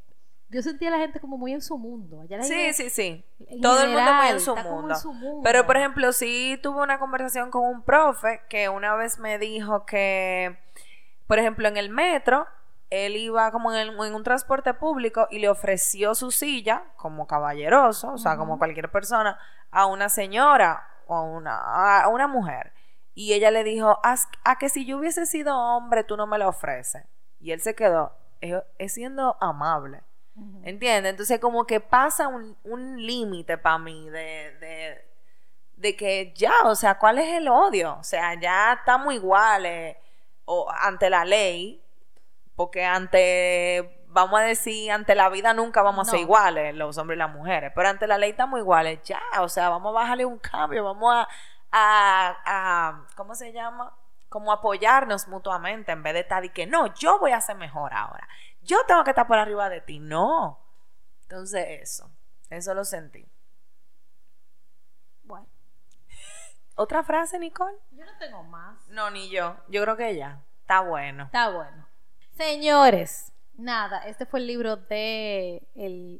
yo 0.48 0.60
sentía 0.60 0.88
a 0.88 0.90
la 0.90 0.98
gente 0.98 1.20
como 1.20 1.38
muy 1.38 1.52
en 1.52 1.62
su 1.62 1.78
mundo. 1.78 2.24
sí, 2.42 2.72
sí, 2.72 2.90
sí. 2.90 3.24
Todo 3.62 3.84
el 3.84 3.90
mundo 3.90 4.12
muy 4.12 4.26
en 4.26 4.40
su, 4.40 4.56
mundo. 4.56 4.94
en 4.94 5.00
su, 5.00 5.12
mundo. 5.12 5.40
Pero, 5.44 5.66
por 5.66 5.76
ejemplo, 5.76 6.12
sí 6.12 6.58
tuve 6.64 6.82
una 6.82 6.98
conversación 6.98 7.52
con 7.52 7.62
un 7.62 7.84
profe 7.84 8.40
que 8.48 8.68
una 8.68 8.96
vez 8.96 9.20
me 9.20 9.38
dijo 9.38 9.86
que, 9.86 10.58
por 11.28 11.38
ejemplo, 11.38 11.68
en 11.68 11.76
el 11.76 11.90
metro, 11.90 12.48
él 12.90 13.16
iba 13.16 13.50
como 13.50 13.72
en, 13.72 13.98
un 13.98 14.22
transporte 14.22 14.74
público 14.74 15.26
y 15.30 15.38
le 15.38 15.48
ofreció 15.48 16.14
su 16.14 16.30
silla, 16.30 16.84
como 16.96 17.26
caballeroso, 17.26 18.12
o 18.12 18.18
sea, 18.18 18.36
como 18.36 18.58
cualquier 18.58 18.90
persona, 18.90 19.38
a 19.70 19.86
una 19.86 20.08
señora 20.08 20.88
o 21.06 21.16
a 21.16 21.22
una, 21.22 22.02
a 22.02 22.08
una 22.08 22.28
mujer. 22.28 22.72
Y 23.14 23.32
ella 23.32 23.50
le 23.50 23.64
dijo, 23.64 23.98
a 24.02 24.58
que 24.58 24.68
si 24.68 24.84
yo 24.84 24.98
hubiese 24.98 25.26
sido 25.26 25.58
hombre, 25.58 26.04
tú 26.04 26.16
no 26.16 26.26
me 26.26 26.38
lo 26.38 26.48
ofreces. 26.48 27.04
Y 27.40 27.52
él 27.52 27.60
se 27.60 27.74
quedó, 27.74 28.12
es 28.40 28.92
siendo 28.92 29.36
amable. 29.40 30.02
¿Entiendes? 30.64 31.10
Entonces 31.10 31.40
como 31.40 31.66
que 31.66 31.80
pasa 31.80 32.28
un, 32.28 32.96
límite 32.98 33.56
para 33.56 33.78
mí 33.78 34.10
de, 34.10 35.02
de, 35.76 35.96
que 35.96 36.34
ya, 36.36 36.52
o 36.64 36.74
sea, 36.74 36.98
¿cuál 36.98 37.18
es 37.18 37.28
el 37.38 37.48
odio? 37.48 37.96
O 37.98 38.04
sea, 38.04 38.38
ya 38.38 38.74
estamos 38.74 39.14
iguales 39.14 39.96
o, 40.44 40.70
ante 40.70 41.08
la 41.08 41.24
ley, 41.24 41.82
porque 42.56 42.84
ante, 42.84 44.04
vamos 44.08 44.40
a 44.40 44.42
decir, 44.42 44.90
ante 44.90 45.14
la 45.14 45.28
vida 45.28 45.54
nunca 45.54 45.82
vamos 45.82 46.08
a 46.08 46.10
ser 46.10 46.20
iguales, 46.20 46.74
los 46.74 46.98
hombres 46.98 47.16
y 47.16 47.20
las 47.20 47.32
mujeres, 47.32 47.72
pero 47.74 47.88
ante 47.88 48.06
la 48.06 48.18
ley 48.18 48.30
estamos 48.30 48.58
iguales, 48.58 49.00
ya, 49.04 49.20
o 49.40 49.48
sea, 49.48 49.68
vamos 49.68 49.90
a 49.90 50.00
bajarle 50.00 50.24
un 50.24 50.38
cambio, 50.38 50.84
vamos 50.84 51.14
a, 51.14 51.28
a, 51.70 52.36
a 52.44 53.06
¿cómo 53.14 53.34
se 53.34 53.52
llama? 53.52 53.94
Como 54.28 54.50
apoyarnos 54.50 55.28
mutuamente 55.28 55.92
en 55.92 56.02
vez 56.02 56.14
de 56.14 56.20
estar 56.20 56.44
y 56.44 56.48
que 56.50 56.66
no, 56.66 56.92
yo 56.94 57.18
voy 57.20 57.30
a 57.30 57.40
ser 57.40 57.56
mejor 57.56 57.94
ahora 57.94 58.26
yo 58.66 58.84
tengo 58.86 59.04
que 59.04 59.10
estar 59.10 59.26
por 59.26 59.38
arriba 59.38 59.68
de 59.68 59.80
ti. 59.80 59.98
No. 59.98 60.60
Entonces 61.22 61.80
eso, 61.80 62.10
eso 62.50 62.74
lo 62.74 62.84
sentí. 62.84 63.26
Bueno. 65.22 65.46
¿Otra 66.74 67.02
frase, 67.02 67.38
Nicole? 67.38 67.78
Yo 67.92 68.04
no 68.04 68.16
tengo 68.18 68.42
más. 68.42 68.86
No, 68.88 69.10
ni 69.10 69.30
yo. 69.30 69.56
Yo 69.68 69.82
creo 69.82 69.96
que 69.96 70.16
ya. 70.16 70.42
Está 70.60 70.80
bueno. 70.80 71.24
Está 71.24 71.48
bueno. 71.50 71.85
Señores, 72.36 73.32
nada, 73.56 74.06
este 74.06 74.26
fue 74.26 74.40
el 74.40 74.46
libro 74.46 74.76
de 74.76 75.62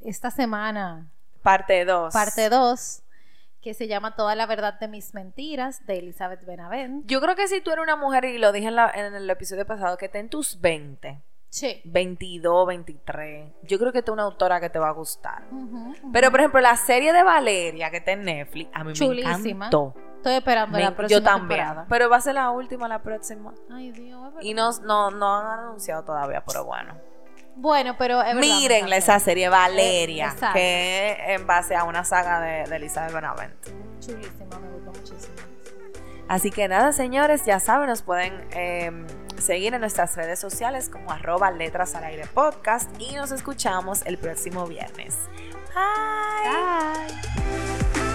esta 0.04 0.30
semana. 0.30 1.10
Parte 1.42 1.84
2. 1.84 2.12
Parte 2.12 2.48
2 2.48 3.02
que 3.66 3.74
se 3.74 3.88
llama 3.88 4.14
Toda 4.14 4.36
la 4.36 4.46
verdad 4.46 4.78
de 4.78 4.86
mis 4.86 5.12
mentiras, 5.12 5.84
de 5.86 5.98
Elizabeth 5.98 6.44
Benavent. 6.44 7.04
Yo 7.06 7.20
creo 7.20 7.34
que 7.34 7.48
si 7.48 7.60
tú 7.60 7.72
eres 7.72 7.82
una 7.82 7.96
mujer, 7.96 8.24
y 8.26 8.38
lo 8.38 8.52
dije 8.52 8.68
en, 8.68 8.78
en 8.78 9.14
el 9.16 9.28
episodio 9.28 9.66
pasado, 9.66 9.96
que 9.96 10.08
te 10.08 10.20
en 10.20 10.28
tus 10.28 10.60
20, 10.60 11.20
Sí. 11.48 11.80
22, 11.84 12.66
23. 12.66 13.52
Yo 13.62 13.78
creo 13.78 13.90
que 13.90 14.00
es 14.00 14.08
una 14.08 14.24
autora 14.24 14.60
que 14.60 14.70
te 14.70 14.78
va 14.78 14.88
a 14.88 14.92
gustar. 14.92 15.42
Pero, 16.12 16.30
por 16.30 16.40
ejemplo, 16.40 16.60
la 16.60 16.76
serie 16.76 17.12
de 17.12 17.22
Valeria 17.22 17.90
que 17.90 17.96
está 17.96 18.12
en 18.12 18.24
Netflix, 18.24 18.70
a 18.72 18.84
mí 18.84 18.92
me 18.96 19.20
encantó. 19.20 19.94
Estoy 20.26 20.38
esperando 20.38 20.76
la 20.76 20.90
próxima 20.90 21.20
Yo 21.20 21.24
también. 21.24 21.64
Pero 21.88 22.10
va 22.10 22.16
a 22.16 22.20
ser 22.20 22.34
la 22.34 22.50
última, 22.50 22.88
la 22.88 23.00
próxima. 23.00 23.54
Ay, 23.70 23.92
Dios. 23.92 24.34
Y 24.40 24.54
no, 24.54 24.72
no, 24.82 25.12
no 25.12 25.38
han 25.38 25.60
anunciado 25.60 26.02
todavía, 26.02 26.42
pero 26.44 26.64
bueno. 26.64 26.94
Bueno, 27.54 27.94
pero 27.96 28.20
es 28.20 28.34
Mírenle 28.34 28.96
esa 28.96 29.20
serie 29.20 29.48
Valeria, 29.48 30.34
que 30.52 31.12
es 31.12 31.40
en 31.40 31.46
base 31.46 31.76
a 31.76 31.84
una 31.84 32.02
saga 32.02 32.40
de, 32.40 32.64
de 32.68 32.74
Elizabeth 32.74 33.14
Benavent. 33.14 33.54
Chulísima, 34.00 34.58
me 34.58 34.68
gustó 34.72 34.90
muchísimo. 34.90 35.34
Así 36.26 36.50
que 36.50 36.66
nada, 36.66 36.90
señores, 36.90 37.44
ya 37.46 37.60
saben, 37.60 37.88
nos 37.88 38.02
pueden 38.02 38.48
em, 38.50 39.06
seguir 39.38 39.74
en 39.74 39.80
nuestras 39.80 40.16
redes 40.16 40.40
sociales 40.40 40.88
como 40.88 41.12
arroba 41.12 41.52
letras 41.52 41.94
al 41.94 42.02
aire 42.02 42.26
podcast 42.26 42.90
y 43.00 43.14
nos 43.14 43.30
escuchamos 43.30 44.04
el 44.06 44.18
próximo 44.18 44.66
viernes. 44.66 45.16
Bye. 45.72 46.50
Bye. 47.94 48.05